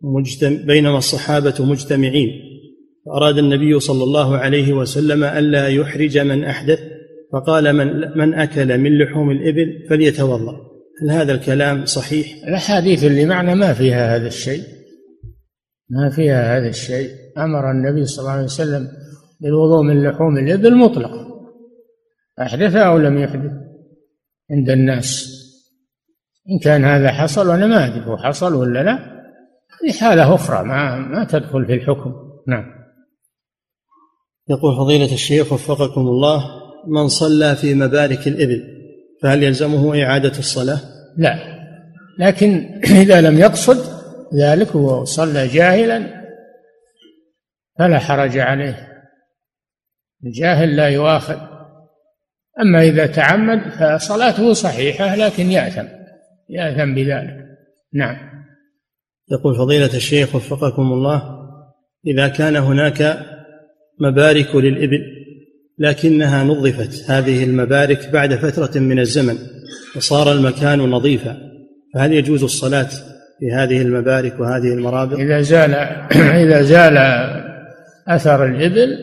[0.01, 2.29] مجتمع بينما الصحابة مجتمعين
[3.05, 6.79] فأراد النبي صلى الله عليه وسلم ألا يحرج من أحدث
[7.33, 10.69] فقال من من أكل من لحوم الإبل فليتوضأ.
[11.03, 14.63] هل هذا الكلام صحيح؟ الأحاديث اللي معنا ما فيها هذا الشيء.
[15.89, 17.09] ما فيها هذا الشيء.
[17.37, 18.87] أمر النبي صلى الله عليه وسلم
[19.41, 21.27] بالوضوء من لحوم الإبل مطلقا.
[22.41, 23.51] أحدث أو لم يحدث
[24.51, 25.38] عند الناس.
[26.51, 29.19] إن كان هذا حصل وأنا ما أدري هو حصل ولا لا
[29.81, 32.13] هذه حالة أخرى ما ما تدخل في الحكم.
[32.47, 32.65] نعم.
[34.49, 36.45] يقول فضيلة الشيخ وفقكم الله
[36.87, 38.63] من صلى في مبارك الإبل
[39.21, 40.79] فهل يلزمه إعادة الصلاة؟
[41.17, 41.59] لا.
[42.19, 43.99] لكن إذا لم يقصد
[44.35, 46.25] ذلك وصلى جاهلا
[47.79, 48.87] فلا حرج عليه.
[50.25, 51.37] الجاهل لا يؤاخذ.
[52.61, 55.98] أما إذا تعمد فصلاته صحيحة لكن يأثم.
[56.49, 57.49] يأثم بذلك.
[57.93, 58.17] نعم.
[59.31, 61.39] يقول فضيلة الشيخ وفقكم الله
[62.07, 63.25] إذا كان هناك
[63.99, 65.01] مبارك للإبل
[65.79, 69.35] لكنها نظفت هذه المبارك بعد فترة من الزمن
[69.95, 71.37] وصار المكان نظيفا
[71.93, 72.89] فهل يجوز الصلاة
[73.39, 75.73] في هذه المبارك وهذه المرابط؟ إذا زال
[76.43, 76.97] إذا زال
[78.07, 78.97] أثر الإبل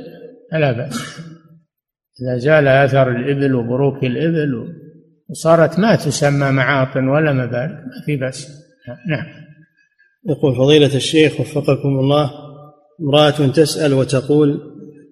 [0.53, 1.21] فلا بأس.
[2.23, 4.69] إذا زال أثر الإبل وبروك الإبل
[5.31, 8.49] وصارت ما تسمى معاطن ولا مبارك ما في بأس.
[9.09, 9.27] نعم.
[10.29, 12.31] يقول فضيلة الشيخ وفقكم الله
[13.01, 14.61] امرأة تسأل وتقول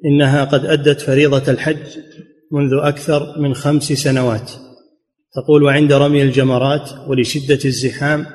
[0.04, 1.98] إنها قد أدت فريضة الحج
[2.52, 4.50] منذ أكثر من خمس سنوات.
[5.34, 8.26] تقول وعند رمي الجمرات ولشدة الزحام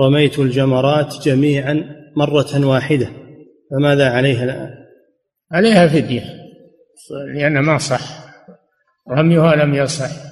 [0.00, 1.84] رميت الجمرات جميعا
[2.16, 3.08] مرة واحدة
[3.70, 4.70] فماذا عليها الآن؟
[5.52, 6.24] عليها فدية
[7.34, 8.24] لأن ما صح.
[9.10, 10.27] رميها لم يصح.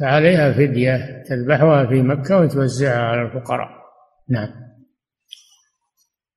[0.00, 3.68] فعليها فدية تذبحها في مكة وتوزعها على الفقراء.
[4.28, 4.48] نعم.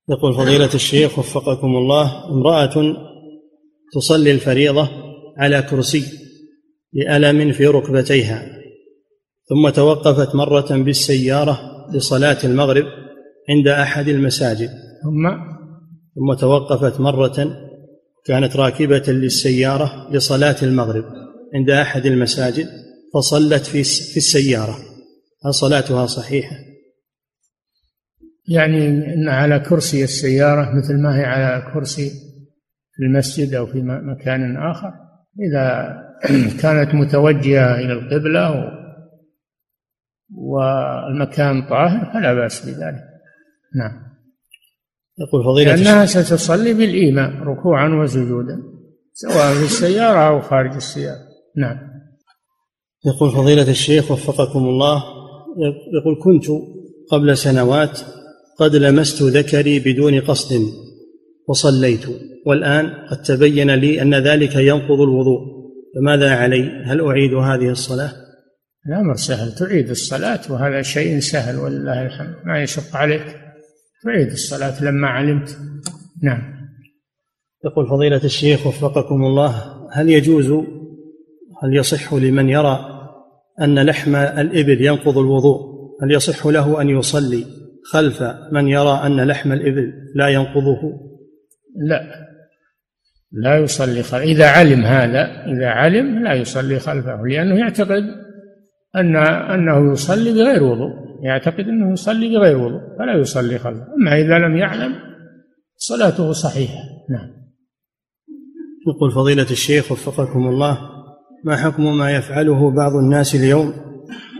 [0.09, 2.95] يقول فضيلة الشيخ وفقكم الله امرأة
[3.93, 4.89] تصلي الفريضة
[5.38, 6.03] على كرسي
[6.93, 8.62] لألم في ركبتيها
[9.49, 11.59] ثم توقفت مرة بالسيارة
[11.93, 12.86] لصلاة المغرب
[13.49, 14.70] عند أحد المساجد.
[15.03, 15.30] ثم؟
[16.16, 17.57] ثم توقفت مرة
[18.26, 21.03] كانت راكبة للسيارة لصلاة المغرب
[21.55, 22.68] عند أحد المساجد.
[23.14, 24.78] فصلت في في السيارة.
[25.45, 26.55] هل صلاتها صحيحة؟
[28.47, 32.09] يعني إن على كرسي السيارة مثل ما هي على كرسي
[32.95, 34.93] في المسجد أو في مكان آخر
[35.39, 35.97] إذا
[36.62, 38.72] كانت متوجهة إلى القبلة
[40.36, 43.03] والمكان طاهر فلا بأس بذلك.
[43.76, 44.12] نعم.
[45.20, 48.62] يقول فضيلة لأنها ستصلي بالإيماء ركوعا وسجودا
[49.14, 51.20] سواء في السيارة أو خارج السيارة.
[51.57, 51.90] نعم.
[53.05, 55.03] يقول فضيلة الشيخ وفقكم الله
[56.01, 56.45] يقول كنت
[57.11, 57.99] قبل سنوات
[58.59, 60.61] قد لمست ذكري بدون قصد
[61.47, 62.05] وصليت
[62.45, 65.61] والآن قد تبين لي أن ذلك ينقض الوضوء
[65.95, 68.11] فماذا علي؟ هل أعيد هذه الصلاة؟
[68.87, 73.25] الأمر سهل تعيد الصلاة وهذا شيء سهل ولله الحمد ما يشق عليك.
[74.03, 75.57] تعيد الصلاة لما علمت.
[76.23, 76.41] نعم.
[77.65, 80.51] يقول فضيلة الشيخ وفقكم الله هل يجوز
[81.63, 82.90] هل يصح لمن يرى
[83.62, 85.72] أن لحم الإبل ينقض الوضوء
[86.03, 87.45] هل يصح له أن يصلي
[87.91, 90.80] خلف من يرى أن لحم الإبل لا ينقضه؟
[91.88, 92.01] لا.
[93.32, 98.03] لا يصلي خلف إذا علم هذا إذا علم لا يصلي خلفه لأنه يعتقد
[98.95, 100.93] أن أنه يصلي بغير وضوء
[101.24, 103.86] يعتقد أنه يصلي بغير وضوء فلا يصلي خلفه.
[103.93, 104.95] أما إذا لم يعلم
[105.78, 106.84] صلاته صحيحة.
[107.09, 107.41] نعم.
[108.88, 110.90] يقول فضيلة الشيخ وفقكم الله
[111.43, 113.73] ما حكم ما يفعله بعض الناس اليوم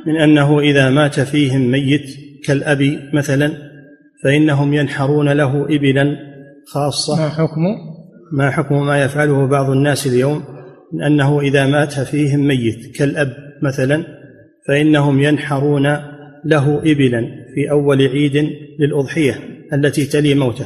[0.08, 2.82] من أنه إذا مات فيهم ميت كالأب
[3.14, 3.52] مثلا
[4.24, 6.16] فإنهم ينحرون له إبلا
[6.68, 7.16] خاصة.
[7.16, 7.62] ما حكم؟
[8.34, 10.44] ما حكم ما يفعله بعض الناس اليوم
[10.94, 13.34] من أنه إذا مات فيهم ميت كالأب
[13.64, 14.04] مثلا
[14.68, 15.84] فإنهم ينحرون
[16.46, 17.22] له إبلا
[17.56, 18.50] في أول عيد
[18.80, 19.40] للأضحية
[19.74, 20.66] التي تلي موته.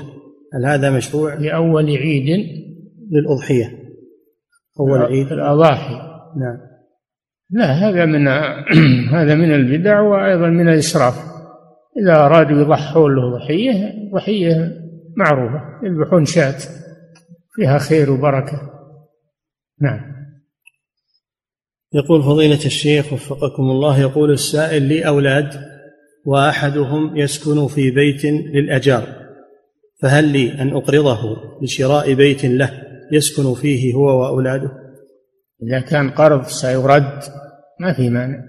[0.54, 2.46] هل هذا مشروع؟ في أول عيد
[3.12, 3.80] للأضحية.
[4.80, 5.32] أول عيد.
[5.32, 6.15] الأضاحي.
[6.38, 6.58] نعم.
[7.50, 8.28] لا هذا من
[9.18, 11.14] هذا من البدع وأيضا من الإسراف.
[12.02, 14.72] إذا أرادوا يضحون له ضحية ضحية
[15.18, 16.58] معروفة يذبحون شاة.
[17.56, 18.62] فيها خير وبركة.
[19.82, 20.16] نعم.
[21.94, 25.76] يقول فضيلة الشيخ وفقكم الله يقول السائل لي أولاد
[26.26, 29.26] وأحدهم يسكن في بيت للأجار
[30.02, 31.20] فهل لي أن أقرضه
[31.62, 34.85] لشراء بيت له يسكن فيه هو وأولاده؟
[35.64, 37.20] إذا كان قرض سيرد
[37.80, 38.44] ما في مانع.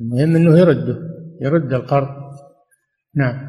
[0.00, 0.98] المهم أنه يرده
[1.40, 2.08] يرد القرض.
[3.14, 3.48] نعم.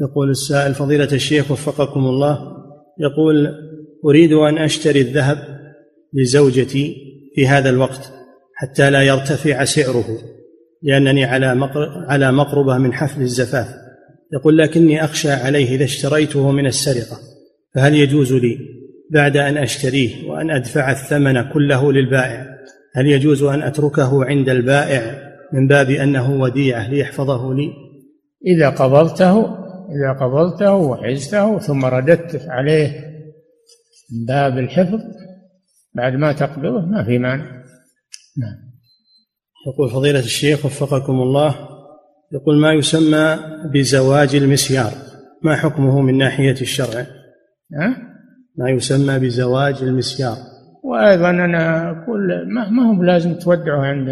[0.00, 2.38] يقول السائل فضيلة الشيخ وفقكم الله
[3.00, 3.54] يقول
[4.04, 5.38] أريد أن أشتري الذهب
[6.12, 6.96] لزوجتي
[7.34, 8.12] في هذا الوقت
[8.54, 10.18] حتى لا يرتفع سعره
[10.82, 11.46] لأنني على
[12.08, 13.68] على مقربة من حفل الزفاف.
[14.32, 17.18] يقول لكني أخشى عليه إذا اشتريته من السرقة
[17.74, 18.81] فهل يجوز لي؟
[19.12, 22.46] بعد أن أشتريه وأن أدفع الثمن كله للبائع.
[22.94, 27.72] هل يجوز أن أتركه عند البائع من باب أنه وديعة ليحفظه لي؟
[28.46, 32.90] إذا قبضته إذا قبضته وحزته ثم رددت عليه
[34.12, 35.00] من باب الحفظ
[35.94, 37.44] بعد ما تقبضه ما في مانع.
[38.38, 38.72] نعم.
[39.66, 41.68] يقول فضيلة الشيخ وفقكم الله
[42.32, 43.38] يقول ما يسمى
[43.74, 44.92] بزواج المسيار؟
[45.42, 47.06] ما حكمه من ناحية الشرع؟
[47.74, 48.11] ها؟
[48.58, 50.36] ما يسمى بزواج المسيار.
[50.82, 54.08] وأيضا أنا أقول ما ما هو لازم تودعه عند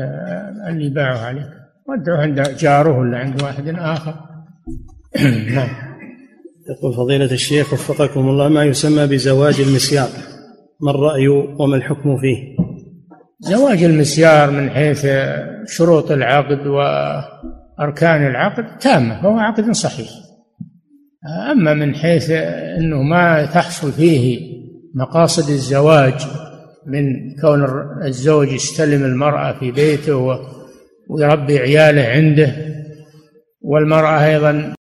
[0.68, 1.48] اللي باعه عليك.
[1.88, 4.14] ودعه عند جاره ولا عند واحد آخر.
[5.54, 5.68] نعم.
[6.70, 10.08] يقول فضيلة الشيخ وفقكم الله ما يسمى بزواج المسيار؟
[10.80, 12.56] ما الرأي وما الحكم فيه؟
[13.40, 15.06] زواج المسيار من حيث
[15.66, 20.08] شروط العقد وأركان العقد تامة فهو عقد صحيح.
[21.51, 24.40] أما من حيث أنه ما تحصل فيه
[24.94, 26.14] مقاصد الزواج
[26.86, 27.05] من
[27.40, 27.64] كون
[28.05, 30.38] الزوج يستلم المرأة في بيته
[31.09, 32.56] ويربي عياله عنده
[33.60, 34.74] والمرأة أيضا